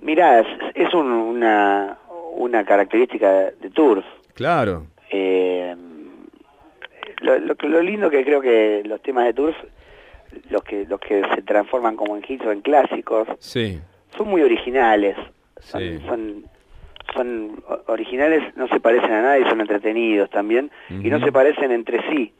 mirá, 0.00 0.40
es, 0.40 0.46
es 0.74 0.94
un- 0.94 1.10
una, 1.12 1.98
una 2.34 2.64
característica 2.64 3.50
de 3.60 3.70
Turf. 3.70 4.04
Claro. 4.34 4.86
Eh, 5.10 5.74
lo, 7.20 7.38
lo, 7.38 7.54
lo 7.60 7.82
lindo 7.82 8.10
que 8.10 8.24
creo 8.24 8.40
que 8.40 8.82
los 8.84 9.00
temas 9.02 9.24
de 9.26 9.34
Turf, 9.34 9.56
los 10.50 10.62
que, 10.64 10.84
los 10.86 10.98
que 11.00 11.22
se 11.34 11.42
transforman 11.42 11.96
como 11.96 12.16
en 12.16 12.24
hits 12.26 12.44
o 12.46 12.52
en 12.52 12.60
clásicos, 12.62 13.28
Sí. 13.38 13.80
son 14.16 14.28
muy 14.28 14.42
originales. 14.42 15.16
Son, 15.60 15.80
Sí. 15.80 15.98
son, 16.08 17.62
originales, 17.88 18.42
no 18.56 18.66
se 18.68 18.80
parecen 18.80 19.12
a 19.12 19.20
nadie, 19.22 19.46
son 19.48 19.60
entretenidos 19.60 20.30
también, 20.30 20.70
y 20.88 21.10
no 21.10 21.20
se 21.20 21.30
parecen 21.30 21.70
entre 21.70 22.00
sí. 22.10 22.32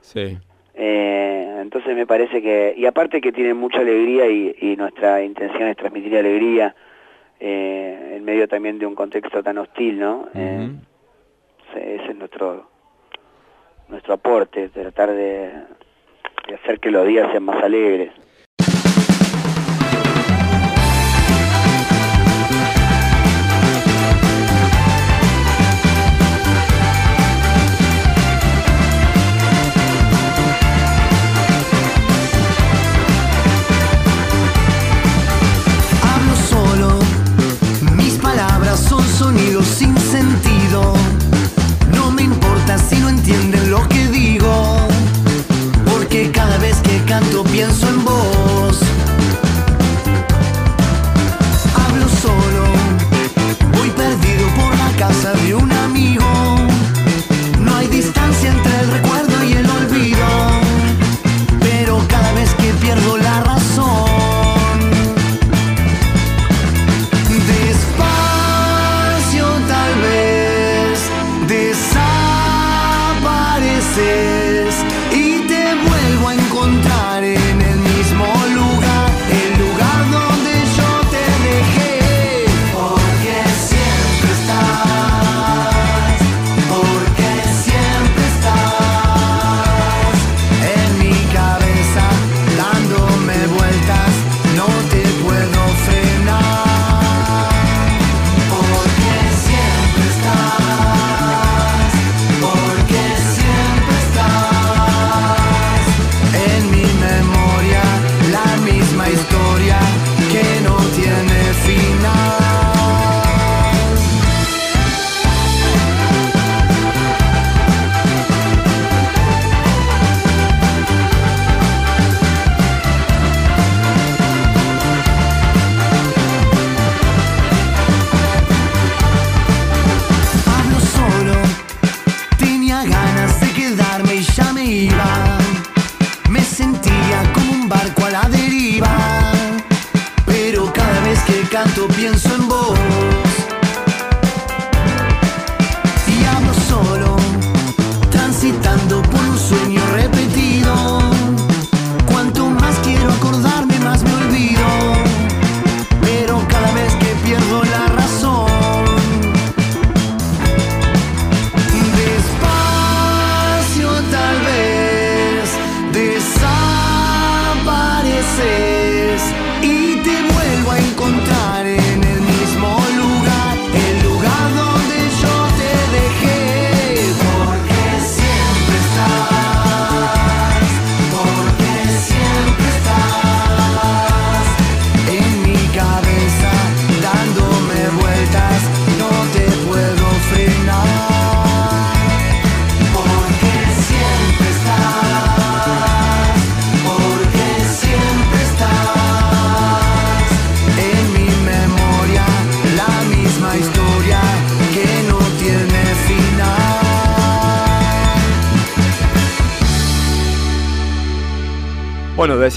Sí. 0.00 0.38
Eh, 0.74 1.58
entonces 1.60 1.96
me 1.96 2.06
parece 2.06 2.40
que, 2.40 2.72
y 2.76 2.86
aparte 2.86 3.20
que 3.20 3.32
tienen 3.32 3.56
mucha 3.56 3.80
alegría 3.80 4.26
y, 4.28 4.54
y 4.60 4.76
nuestra 4.76 5.22
intención 5.24 5.68
es 5.68 5.76
transmitir 5.76 6.16
alegría 6.16 6.74
eh, 7.40 8.14
en 8.16 8.24
medio 8.24 8.46
también 8.46 8.78
de 8.78 8.86
un 8.86 8.94
contexto 8.94 9.42
tan 9.42 9.58
hostil, 9.58 9.98
¿no? 9.98 10.28
Eh, 10.34 10.70
ese 11.76 12.10
es 12.10 12.16
nuestro 12.16 12.70
nuestro 13.88 14.14
aporte, 14.14 14.68
tratar 14.70 15.10
de, 15.10 15.52
de 16.48 16.54
hacer 16.54 16.80
que 16.80 16.90
los 16.90 17.06
días 17.06 17.30
sean 17.30 17.44
más 17.44 17.62
alegres. 17.62 18.10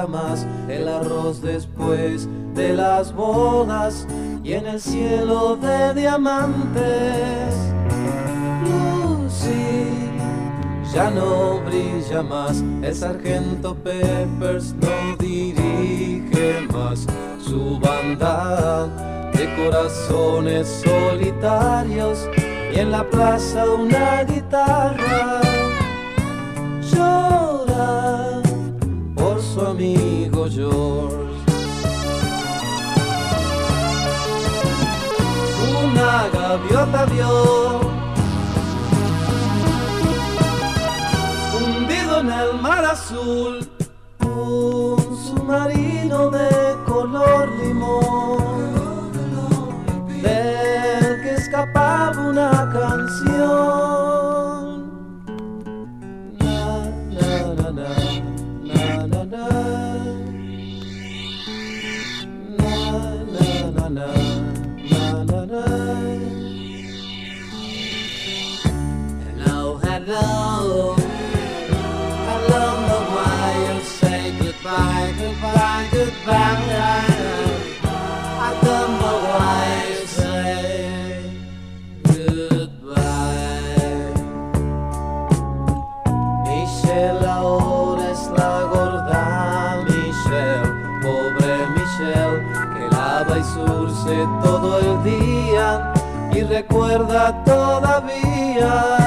Más. 0.01 0.47
El 0.67 0.87
arroz 0.87 1.41
después 1.41 2.27
de 2.55 2.73
las 2.73 3.13
bodas 3.13 4.07
y 4.43 4.53
en 4.53 4.65
el 4.65 4.81
cielo 4.81 5.55
de 5.55 5.93
diamantes. 5.93 7.53
Lucy 8.63 10.09
ya 10.93 11.11
no 11.11 11.61
brilla 11.61 12.23
más, 12.23 12.63
el 12.81 12.95
sargento 12.95 13.75
Peppers 13.75 14.73
no 14.73 15.15
dirige 15.19 16.67
más 16.73 17.05
su 17.39 17.79
banda 17.79 18.87
de 19.33 19.55
corazones 19.55 20.83
solitarios. 20.83 22.27
Y 22.75 22.79
en 22.79 22.91
la 22.91 23.07
plaza 23.07 23.65
una 23.69 24.23
guitarra 24.23 25.52
amigo 29.73 30.47
George. 30.49 31.41
Una 35.83 36.29
gaviota 36.31 37.05
vio 37.05 37.81
hundido 41.55 42.19
en 42.19 42.31
el 42.31 42.61
mar 42.61 42.85
azul 42.85 43.67
un 44.19 44.97
submarino 45.25 46.29
de 46.29 46.49
color 46.85 47.49
limón 47.61 49.11
del 50.21 51.21
que 51.23 51.33
escapaba 51.33 52.21
una 52.29 52.51
canción. 52.71 53.72
La 88.37 88.65
gorda 88.71 89.83
Michelle, 89.85 90.69
pobre 91.01 91.55
Michelle, 91.75 92.39
que 92.73 92.95
lava 92.95 93.37
y 93.37 93.43
surce 93.43 94.27
todo 94.43 94.79
el 94.79 95.03
día. 95.03 95.93
Y 96.33 96.41
recuerda 96.41 97.43
todavía. 97.43 99.02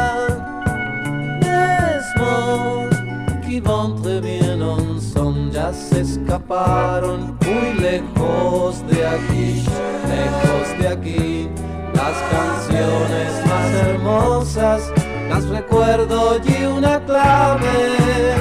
Très 3.60 4.20
bien 4.20 4.60
ensemble, 4.62 5.50
ya 5.50 5.72
se 5.72 6.00
escaparon 6.00 7.38
muy 7.44 7.80
lejos 7.80 8.86
de 8.86 9.06
aquí, 9.06 9.64
lejos 10.08 10.78
de 10.78 10.88
aquí. 10.88 11.48
Las 11.94 12.16
canciones 12.30 13.46
más 13.46 13.70
hermosas 13.86 14.92
las 15.30 15.44
recuerdo 15.46 16.38
y 16.44 16.64
una 16.64 17.02
clave 17.04 18.34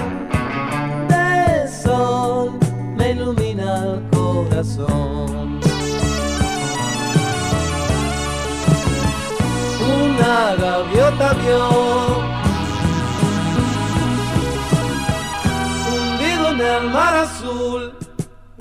de 1.08 1.68
sol 1.70 2.52
me 2.98 3.12
ilumina 3.12 3.84
el 3.84 4.10
corazón. 4.10 5.60
Una 9.80 10.56
gaviota 10.56 11.34
vio 11.34 12.15
azul, 16.84 17.94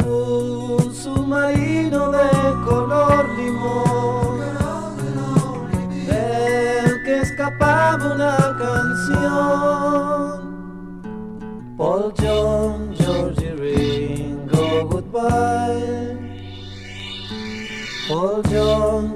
un 0.04 0.94
submarino 0.94 2.10
de 2.12 2.28
color 2.64 3.28
limón, 3.36 4.40
del 6.06 7.02
que 7.04 7.20
escapaba 7.20 8.14
una 8.14 8.36
canción. 8.58 9.34
Paul 11.76 12.14
John, 12.16 12.94
Georgie 12.96 13.54
Ringo, 13.54 14.86
goodbye. 14.88 16.16
Paul 18.08 18.42
John, 18.48 19.13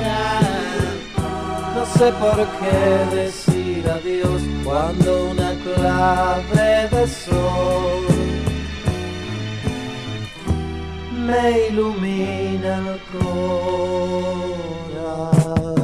No 1.74 1.84
sé 1.86 2.12
por 2.12 2.36
qué 2.58 3.16
decir 3.16 3.88
adiós 3.88 4.42
cuando 4.64 5.30
una 5.30 5.54
clave 5.62 6.88
de 6.90 7.06
sol 7.06 8.06
me 11.26 11.68
ilumina 11.68 12.78
el 12.78 13.00
corazón. 14.92 15.75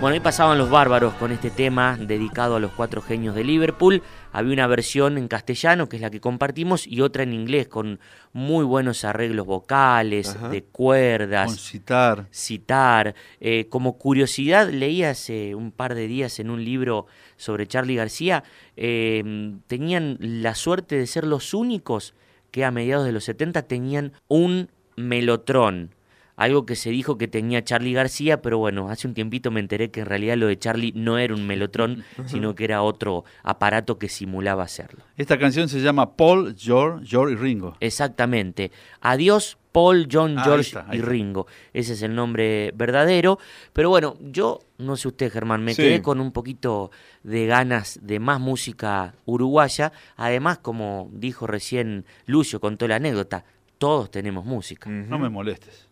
Bueno, 0.00 0.14
ahí 0.14 0.20
pasaban 0.20 0.58
los 0.58 0.70
bárbaros 0.70 1.12
con 1.14 1.32
este 1.32 1.50
tema 1.50 1.98
dedicado 2.00 2.54
a 2.54 2.60
los 2.60 2.70
cuatro 2.70 3.02
genios 3.02 3.34
de 3.34 3.42
Liverpool. 3.42 4.00
Había 4.30 4.52
una 4.52 4.68
versión 4.68 5.18
en 5.18 5.26
castellano, 5.26 5.88
que 5.88 5.96
es 5.96 6.02
la 6.02 6.10
que 6.10 6.20
compartimos, 6.20 6.86
y 6.86 7.00
otra 7.00 7.24
en 7.24 7.32
inglés, 7.32 7.66
con 7.66 7.98
muy 8.32 8.64
buenos 8.64 9.04
arreglos 9.04 9.44
vocales, 9.44 10.36
Ajá. 10.36 10.50
de 10.50 10.62
cuerdas. 10.62 11.46
Con 11.46 11.56
citar. 11.56 12.28
Citar. 12.30 13.16
Eh, 13.40 13.66
como 13.70 13.98
curiosidad, 13.98 14.70
leí 14.70 15.02
hace 15.02 15.56
un 15.56 15.72
par 15.72 15.96
de 15.96 16.06
días 16.06 16.38
en 16.38 16.50
un 16.50 16.64
libro 16.64 17.06
sobre 17.36 17.66
Charlie 17.66 17.96
García, 17.96 18.44
eh, 18.76 19.52
tenían 19.66 20.16
la 20.20 20.54
suerte 20.54 20.94
de 20.94 21.08
ser 21.08 21.26
los 21.26 21.54
únicos 21.54 22.14
que 22.52 22.64
a 22.64 22.70
mediados 22.70 23.04
de 23.04 23.10
los 23.10 23.24
70 23.24 23.62
tenían 23.62 24.12
un 24.28 24.70
melotrón. 24.94 25.97
Algo 26.38 26.64
que 26.64 26.76
se 26.76 26.88
dijo 26.90 27.18
que 27.18 27.28
tenía 27.28 27.62
Charlie 27.64 27.92
García, 27.92 28.40
pero 28.40 28.56
bueno, 28.58 28.88
hace 28.88 29.06
un 29.08 29.12
tiempito 29.12 29.50
me 29.50 29.60
enteré 29.60 29.90
que 29.90 30.00
en 30.00 30.06
realidad 30.06 30.36
lo 30.38 30.46
de 30.46 30.56
Charlie 30.58 30.92
no 30.94 31.18
era 31.18 31.34
un 31.34 31.46
melotrón, 31.46 32.04
sino 32.26 32.54
que 32.54 32.64
era 32.64 32.80
otro 32.82 33.24
aparato 33.42 33.98
que 33.98 34.08
simulaba 34.08 34.62
hacerlo. 34.62 35.02
Esta 35.16 35.36
canción 35.38 35.68
se 35.68 35.80
llama 35.80 36.16
Paul, 36.16 36.54
George, 36.56 37.04
George 37.06 37.34
y 37.34 37.36
Ringo. 37.36 37.76
Exactamente. 37.80 38.70
Adiós, 39.00 39.58
Paul, 39.72 40.08
John, 40.10 40.38
Ah, 40.38 40.42
ahí 40.42 40.46
George 40.48 40.68
está, 40.68 40.86
ahí 40.88 40.98
y. 40.98 41.02
Ringo. 41.02 41.46
Ese 41.72 41.92
es 41.94 42.02
el 42.02 42.14
nombre 42.14 42.72
verdadero. 42.74 43.38
Pero 43.72 43.90
bueno, 43.90 44.16
yo, 44.20 44.60
no 44.78 44.96
sé 44.96 45.08
usted, 45.08 45.32
Germán, 45.32 45.64
me 45.64 45.74
Sí. 45.74 45.82
quedé 45.82 46.02
con 46.02 46.20
un 46.20 46.30
poquito 46.32 46.90
de 47.24 47.46
ganas 47.46 47.98
de 48.02 48.20
más 48.20 48.38
música 48.40 49.14
uruguaya. 49.24 49.92
Además, 50.16 50.58
como 50.58 51.10
dijo 51.12 51.48
recién 51.48 52.04
Lucio, 52.26 52.60
contó 52.60 52.86
la 52.86 52.96
anécdota, 52.96 53.44
todos 53.78 54.10
tenemos 54.10 54.44
música. 54.44 54.88
No 54.88 55.18
me 55.18 55.28
molestes. 55.28 55.87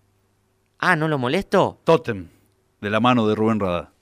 Ah, 0.78 0.94
¿no 0.96 1.08
lo 1.08 1.18
molesto? 1.18 1.80
Totem, 1.84 2.28
de 2.80 2.90
la 2.90 3.00
mano 3.00 3.26
de 3.26 3.34
Rubén 3.34 3.60
Rada. 3.60 3.92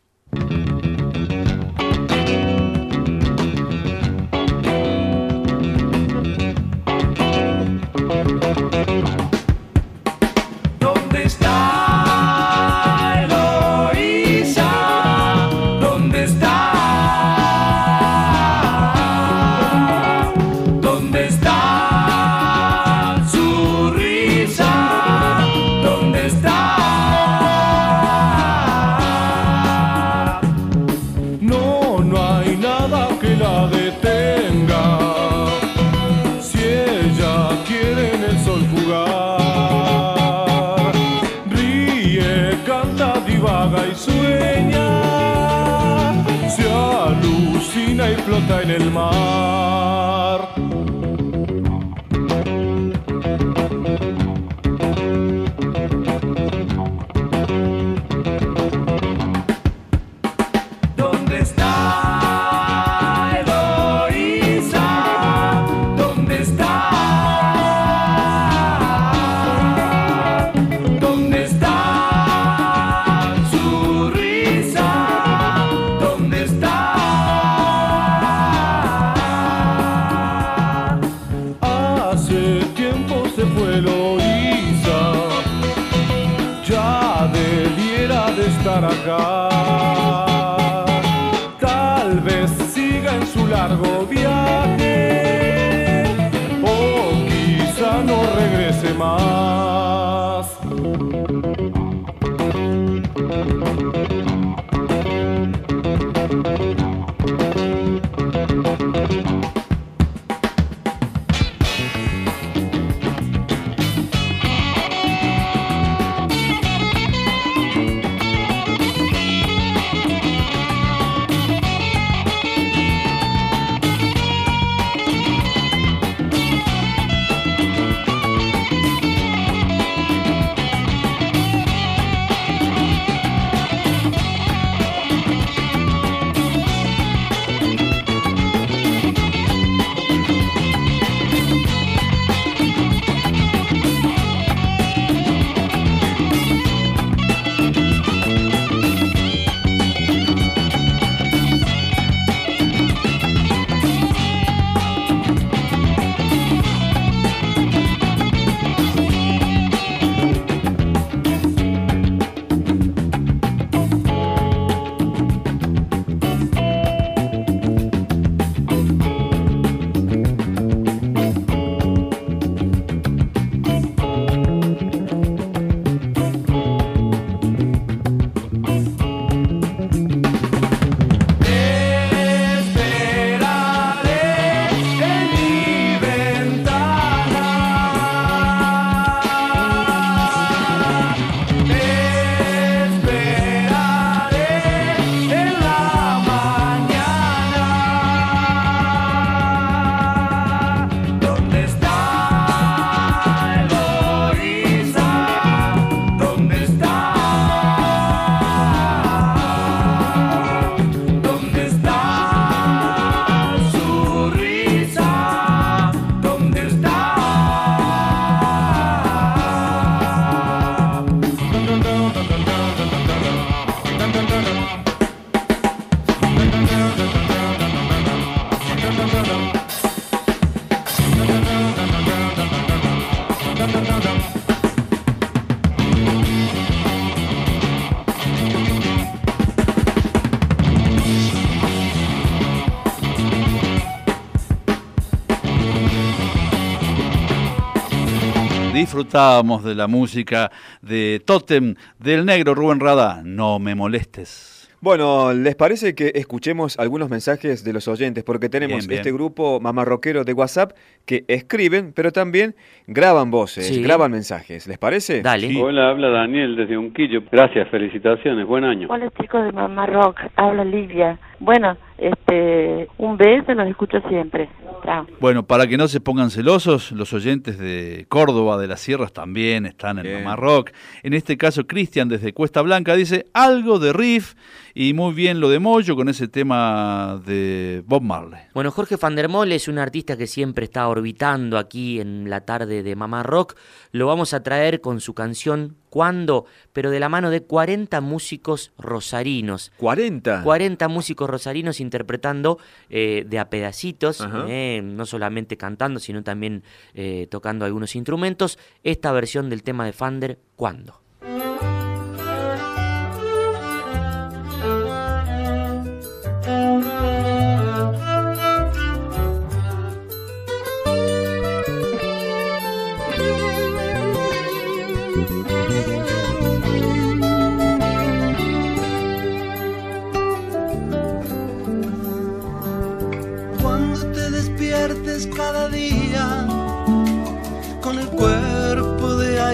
Disfrutábamos 248.98 249.64
de 249.64 249.74
la 249.74 249.88
música 249.88 250.52
de 250.80 251.20
Totem 251.26 251.74
del 251.98 252.24
negro 252.24 252.54
Rubén 252.54 252.78
Rada. 252.78 253.22
No 253.24 253.58
me 253.58 253.74
molestes. 253.74 254.52
Bueno, 254.80 255.32
¿les 255.32 255.56
parece 255.56 255.94
que 255.94 256.12
escuchemos 256.14 256.78
algunos 256.78 257.08
mensajes 257.08 257.64
de 257.64 257.72
los 257.72 257.88
oyentes? 257.88 258.22
Porque 258.22 258.48
tenemos 258.50 258.76
Bien, 258.80 258.88
bien. 258.88 259.00
este 259.00 259.12
grupo 259.12 259.58
mamarroquero 259.58 260.24
de 260.24 260.32
WhatsApp 260.34 260.72
que 261.06 261.24
escriben, 261.26 261.92
pero 261.96 262.12
también 262.12 262.54
graban 262.86 263.30
voces, 263.30 263.66
Sí. 263.66 263.82
graban 263.82 264.12
mensajes. 264.12 264.66
¿Les 264.68 264.76
parece? 264.78 265.22
Hola, 265.58 265.88
habla 265.88 266.10
Daniel 266.10 266.54
desde 266.54 266.76
Unquillo. 266.76 267.22
Gracias, 267.32 267.66
felicitaciones, 267.70 268.46
buen 268.46 268.62
año. 268.64 268.86
Hola 268.90 269.10
chicos 269.20 269.42
de 269.44 269.52
Mamá 269.52 269.86
Rock, 269.86 270.20
habla 270.36 270.64
Livia. 270.64 271.18
Bueno, 271.40 271.76
este, 271.98 272.88
un 272.98 273.16
beso, 273.16 273.54
los 273.54 273.68
escucho 273.68 274.00
siempre. 274.08 274.48
Chao. 274.84 275.06
Bueno, 275.20 275.46
para 275.46 275.66
que 275.66 275.76
no 275.76 275.88
se 275.88 276.00
pongan 276.00 276.30
celosos, 276.30 276.92
los 276.92 277.12
oyentes 277.12 277.58
de 277.58 278.06
Córdoba, 278.08 278.58
de 278.58 278.66
las 278.66 278.80
Sierras, 278.80 279.12
también 279.12 279.64
están 279.64 279.98
en 279.98 280.12
Mamá 280.12 280.36
Rock. 280.36 280.72
En 281.02 281.14
este 281.14 281.36
caso, 281.36 281.66
Cristian 281.66 282.08
desde 282.08 282.32
Cuesta 282.34 282.60
Blanca 282.62 282.94
dice 282.94 283.26
algo 283.32 283.78
de 283.78 283.92
riff 283.92 284.34
y 284.74 284.92
muy 284.92 285.14
bien 285.14 285.40
lo 285.40 285.48
de 285.48 285.60
Moyo 285.60 285.94
con 285.96 286.08
ese 286.08 286.28
tema 286.28 287.20
de 287.24 287.82
Bob 287.86 288.02
Marley. 288.02 288.40
Bueno, 288.52 288.70
Jorge 288.70 288.96
Van 288.96 289.14
der 289.14 289.28
Mol 289.28 289.52
es 289.52 289.68
un 289.68 289.78
artista 289.78 290.16
que 290.16 290.26
siempre 290.26 290.64
está 290.64 290.88
orbitando 290.88 291.56
aquí 291.56 292.00
en 292.00 292.28
la 292.28 292.40
tarde 292.40 292.82
de 292.82 292.96
Mamá 292.96 293.22
Rock. 293.22 293.54
Lo 293.92 294.06
vamos 294.06 294.34
a 294.34 294.42
traer 294.42 294.80
con 294.80 295.00
su 295.00 295.14
canción 295.14 295.76
¿Cuándo? 295.94 296.46
Pero 296.72 296.90
de 296.90 296.98
la 296.98 297.08
mano 297.08 297.30
de 297.30 297.44
40 297.44 298.00
músicos 298.00 298.72
rosarinos. 298.78 299.70
¿40? 299.78 300.42
40 300.42 300.88
músicos 300.88 301.30
rosarinos 301.30 301.78
interpretando 301.78 302.58
eh, 302.90 303.24
de 303.28 303.38
a 303.38 303.48
pedacitos, 303.48 304.26
eh, 304.48 304.80
no 304.82 305.06
solamente 305.06 305.56
cantando, 305.56 306.00
sino 306.00 306.24
también 306.24 306.64
eh, 306.94 307.28
tocando 307.30 307.64
algunos 307.64 307.94
instrumentos. 307.94 308.58
Esta 308.82 309.12
versión 309.12 309.48
del 309.48 309.62
tema 309.62 309.86
de 309.86 309.92
Fander, 309.92 310.40
¿Cuándo? 310.56 311.03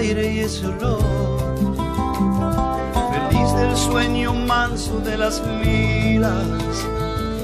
Aire 0.01 0.33
y 0.33 0.39
ese 0.39 0.65
olor, 0.65 1.55
feliz 3.13 3.53
del 3.53 3.77
sueño 3.77 4.33
manso 4.33 4.99
de 4.99 5.15
las 5.15 5.39
filas, 5.61 6.75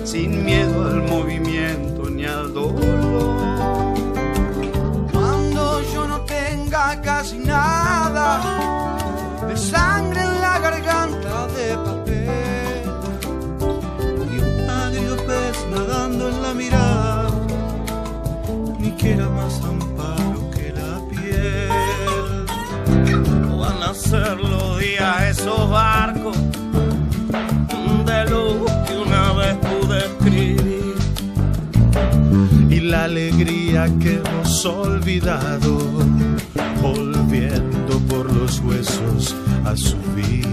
sin 0.03 0.43
miedo 0.43 0.87
al 0.87 1.03
movimiento 1.03 2.09
ni 2.09 2.25
al 2.25 2.51
dolor. 2.53 3.93
Cuando 5.13 5.81
yo 5.93 6.07
no 6.07 6.21
tenga 6.21 6.99
casi 7.01 7.37
nada 7.37 8.29
de 9.47 9.55
sangre 9.55 10.21
en 10.21 10.41
la 10.41 10.59
garganta 10.59 11.47
de 11.57 11.67
papel. 11.87 12.81
Y 14.33 14.35
un 14.39 14.69
agrio 14.69 15.15
pez 15.27 15.57
nadando 15.69 16.29
en 16.29 16.41
la 16.41 16.53
mirada, 16.55 17.29
ni 18.79 18.91
quiera 18.93 19.29
más 19.29 19.61
amparo 19.61 19.86
que 33.73 34.15
hemos 34.15 34.65
olvidado, 34.65 35.77
volviendo 36.81 37.99
por 38.07 38.31
los 38.33 38.61
huesos 38.61 39.35
a 39.65 39.75
subir. 39.75 40.47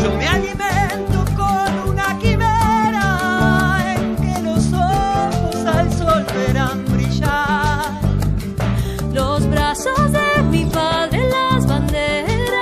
Yo 0.00 0.16
me 0.16 0.28
alimento 0.28 1.24
con 1.36 1.90
una 1.90 2.16
quimera 2.18 3.96
en 3.96 4.14
que 4.14 4.42
los 4.42 4.72
ojos 4.72 5.56
al 5.66 5.92
sol 5.92 6.24
verán 6.32 6.84
brillar. 6.84 8.00
Los 9.12 9.44
brazos 9.50 10.12
de 10.12 10.42
mi 10.50 10.64
padre, 10.66 11.28
las 11.28 11.66
banderas 11.66 12.54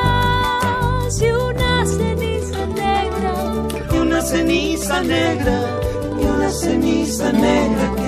y 1.21 1.31
una 1.31 1.85
ceniza 1.85 2.66
negra. 2.66 3.35
Y 3.93 3.97
una 3.99 4.23
ceniza 4.23 5.03
negra, 5.03 5.61
y 6.18 6.25
una 6.25 6.51
ceniza 6.51 7.33
negra 7.33 7.99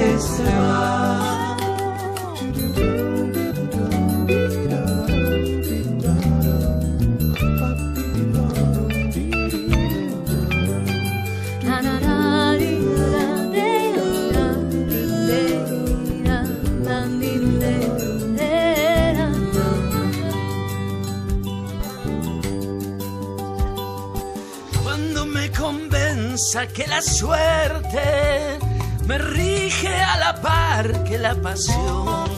Cuando 24.83 25.27
me 25.27 25.51
convenza 25.51 26.66
que 26.68 26.87
la 26.87 27.01
suerte 27.01 28.62
me 29.07 29.18
rige 29.18 29.94
a 29.94 30.18
la 30.18 30.40
par 30.40 31.05
que 31.05 31.18
la 31.18 31.34
pasión 31.34 32.30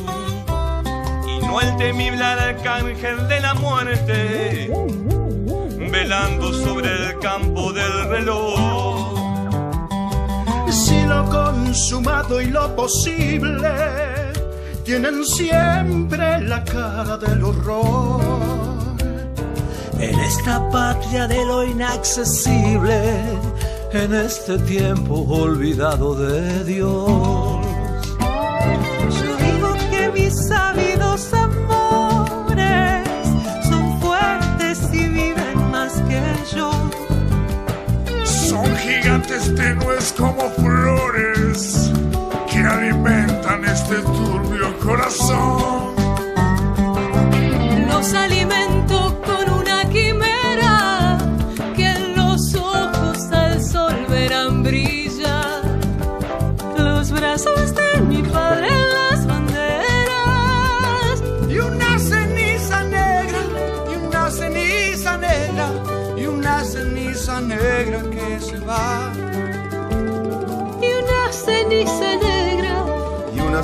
y 1.26 1.46
no 1.46 1.60
el 1.60 1.76
temible 1.76 2.24
arcángel 2.24 3.28
de 3.28 3.40
la 3.40 3.54
muerte 3.54 4.70
velando 5.90 6.52
sobre 6.52 6.88
el 6.88 7.18
campo 7.20 7.72
del 7.72 8.08
reloj. 8.08 9.14
Si 10.70 11.02
lo 11.06 11.24
consumado 11.30 12.40
y 12.40 12.46
lo 12.46 12.74
posible 12.74 13.74
tienen 14.84 15.24
siempre 15.24 16.40
la 16.40 16.64
cara 16.64 17.16
del 17.16 17.42
horror. 17.42 18.20
En 19.98 20.18
esta 20.20 20.68
patria 20.68 21.26
de 21.28 21.44
lo 21.44 21.64
inaccesible, 21.64 23.38
en 23.94 24.12
este 24.12 24.58
tiempo 24.58 25.24
olvidado 25.28 26.16
de 26.16 26.64
Dios. 26.64 27.66
Yo 28.18 29.36
digo 29.36 29.74
que 29.90 30.10
mis 30.12 30.48
sabidos 30.48 31.32
amores 31.32 33.08
son 33.68 34.00
fuertes 34.00 34.80
y 34.92 35.06
viven 35.08 35.70
más 35.70 35.92
que 36.08 36.22
yo. 36.56 36.72
Son 38.24 38.76
gigantes 38.76 39.54
tenues 39.54 40.12
como 40.16 40.50
flores 40.50 41.92
que 42.50 42.58
alimentan 42.58 43.64
este 43.64 43.96
turbio 43.96 44.76
corazón. 44.80 46.03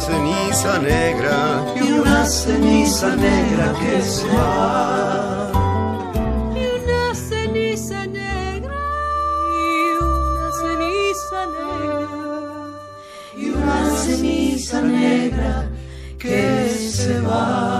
Ceniza 0.00 0.78
negra, 0.78 1.64
y 1.76 1.92
una 1.92 2.24
ceniza 2.26 3.14
negra 3.16 3.72
que 3.80 4.02
se 4.02 4.26
va. 4.28 5.52
Y 6.54 6.64
una 6.80 7.14
ceniza 7.14 8.06
negra. 8.06 8.76
Y 9.56 10.02
una 10.02 10.46
ceniza 10.60 11.40
negra. 11.58 12.20
Y 13.36 13.50
una 13.50 13.90
ceniza 13.96 14.80
negra 14.80 15.68
que 16.18 16.68
se 16.68 17.20
va. 17.20 17.79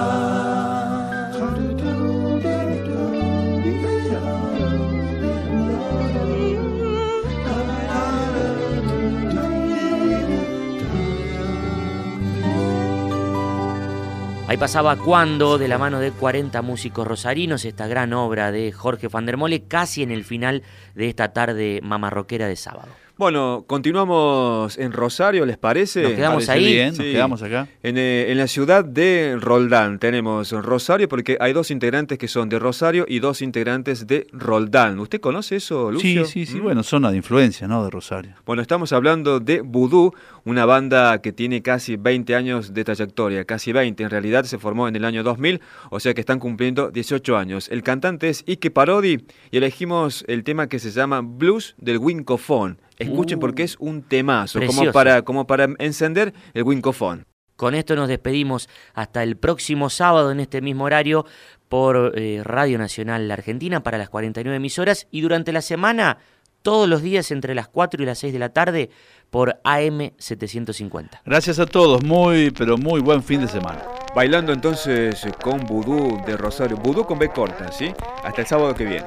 Pasaba 14.61 14.95
Cuando, 14.95 15.57
de 15.57 15.69
la 15.69 15.79
mano 15.79 16.01
de 16.01 16.13
40 16.13 16.61
músicos 16.61 17.07
rosarinos, 17.07 17.65
esta 17.65 17.87
gran 17.87 18.13
obra 18.13 18.53
de 18.53 18.73
Jorge 18.73 19.09
van 19.09 19.25
der 19.25 19.39
Mole, 19.39 19.63
casi 19.63 20.03
en 20.03 20.11
el 20.11 20.23
final 20.23 20.63
de 20.95 21.09
esta 21.09 21.33
tarde 21.33 21.81
mamarroquera 21.83 22.47
de 22.47 22.57
sábado. 22.57 22.89
Bueno, 23.21 23.65
continuamos 23.67 24.79
en 24.79 24.93
Rosario, 24.93 25.45
¿les 25.45 25.59
parece? 25.59 26.05
Nos 26.05 26.13
quedamos 26.13 26.47
Parece 26.47 26.53
ahí. 26.53 26.73
bien, 26.73 26.89
nos 26.89 27.01
quedamos 27.01 27.43
acá. 27.43 27.69
En, 27.83 27.99
eh, 27.99 28.33
en 28.33 28.39
la 28.39 28.47
ciudad 28.47 28.83
de 28.83 29.37
Roldán 29.39 29.99
tenemos 29.99 30.53
Rosario 30.53 31.07
porque 31.07 31.37
hay 31.39 31.53
dos 31.53 31.71
integrantes 31.71 32.17
que 32.17 32.29
son 32.29 32.49
de 32.49 32.59
Rosario 32.59 33.05
y 33.07 33.19
dos 33.19 33.43
integrantes 33.43 34.07
de 34.07 34.27
Roldán. 34.33 34.99
¿Usted 35.01 35.21
conoce 35.21 35.57
eso, 35.57 35.93
Lucio? 35.93 36.25
Sí, 36.25 36.47
sí, 36.47 36.53
sí, 36.53 36.61
¿Mm? 36.61 36.63
bueno, 36.63 36.83
zona 36.83 37.11
de 37.11 37.19
influencia, 37.19 37.69
¿no? 37.69 37.85
De 37.85 37.91
Rosario. 37.91 38.37
Bueno, 38.47 38.63
estamos 38.63 38.91
hablando 38.95 39.39
de 39.39 39.61
Voodoo, 39.61 40.15
una 40.47 40.65
banda 40.65 41.21
que 41.21 41.33
tiene 41.35 41.61
casi 41.61 41.97
20 41.97 42.35
años 42.35 42.73
de 42.73 42.85
trayectoria, 42.85 43.45
casi 43.45 43.71
20, 43.73 44.03
en 44.03 44.09
realidad 44.09 44.45
se 44.45 44.57
formó 44.57 44.89
en 44.89 44.97
el 44.97 45.05
año 45.05 45.23
2000, 45.23 45.61
o 45.91 46.01
sea 46.01 46.15
que 46.15 46.23
están 46.23 46.39
cumpliendo 46.39 46.91
18 46.91 47.37
años. 47.37 47.69
El 47.69 47.83
cantante 47.83 48.31
es 48.31 48.45
Ike 48.47 48.71
Parodi 48.71 49.27
y 49.51 49.59
elegimos 49.59 50.25
el 50.27 50.43
tema 50.43 50.69
que 50.69 50.79
se 50.79 50.91
llama 50.91 51.21
Blues 51.21 51.75
del 51.77 51.99
Wincofón. 51.99 52.79
Escuchen 53.01 53.39
Uh, 53.39 53.41
porque 53.41 53.63
es 53.63 53.77
un 53.79 54.03
temazo, 54.03 54.61
como 54.67 54.93
para, 54.93 55.23
como 55.23 55.47
para 55.47 55.69
encender 55.79 56.35
el 56.55 56.63
Wincofón. 56.63 57.27
Con 57.57 57.75
esto 57.75 57.97
nos 57.97 58.09
despedimos 58.09 58.69
hasta 58.95 59.23
el 59.23 59.37
próximo 59.37 59.91
sábado 59.91 60.31
en 60.31 60.41
este 60.41 60.61
mismo 60.61 60.85
horario 60.85 61.27
por 61.69 62.13
eh, 62.17 62.43
Radio 62.45 62.79
Nacional 62.79 63.29
La 63.29 63.35
Argentina 63.35 63.83
para 63.83 63.99
las 63.99 64.09
49 64.09 64.57
emisoras 64.57 65.07
y 65.11 65.21
durante 65.21 65.53
la 65.53 65.63
semana 65.63 66.19
todos 66.63 66.89
los 66.89 67.03
días 67.03 67.31
entre 67.31 67.55
las 67.55 67.69
4 67.69 68.03
y 68.03 68.07
las 68.07 68.19
6 68.19 68.33
de 68.33 68.39
la 68.39 68.51
tarde 68.51 68.91
por 69.31 69.61
AM 69.65 70.13
750. 70.19 71.23
Gracias 71.25 71.59
a 71.59 71.67
todos, 71.67 72.03
muy, 72.03 72.51
pero 72.51 72.77
muy 72.77 73.01
buen 73.01 73.23
fin 73.23 73.41
de 73.41 73.49
semana. 73.49 73.83
Bailando 74.15 74.53
entonces 74.53 75.25
con 75.43 75.61
Voodoo 75.67 76.23
de 76.27 76.37
Rosario, 76.37 76.77
Voodoo 76.77 77.07
con 77.07 77.19
B 77.19 77.29
corta, 77.29 77.71
¿sí? 77.73 77.93
Hasta 78.25 78.41
el 78.41 78.47
sábado 78.47 78.75
que 78.75 78.85
viene. 78.85 79.07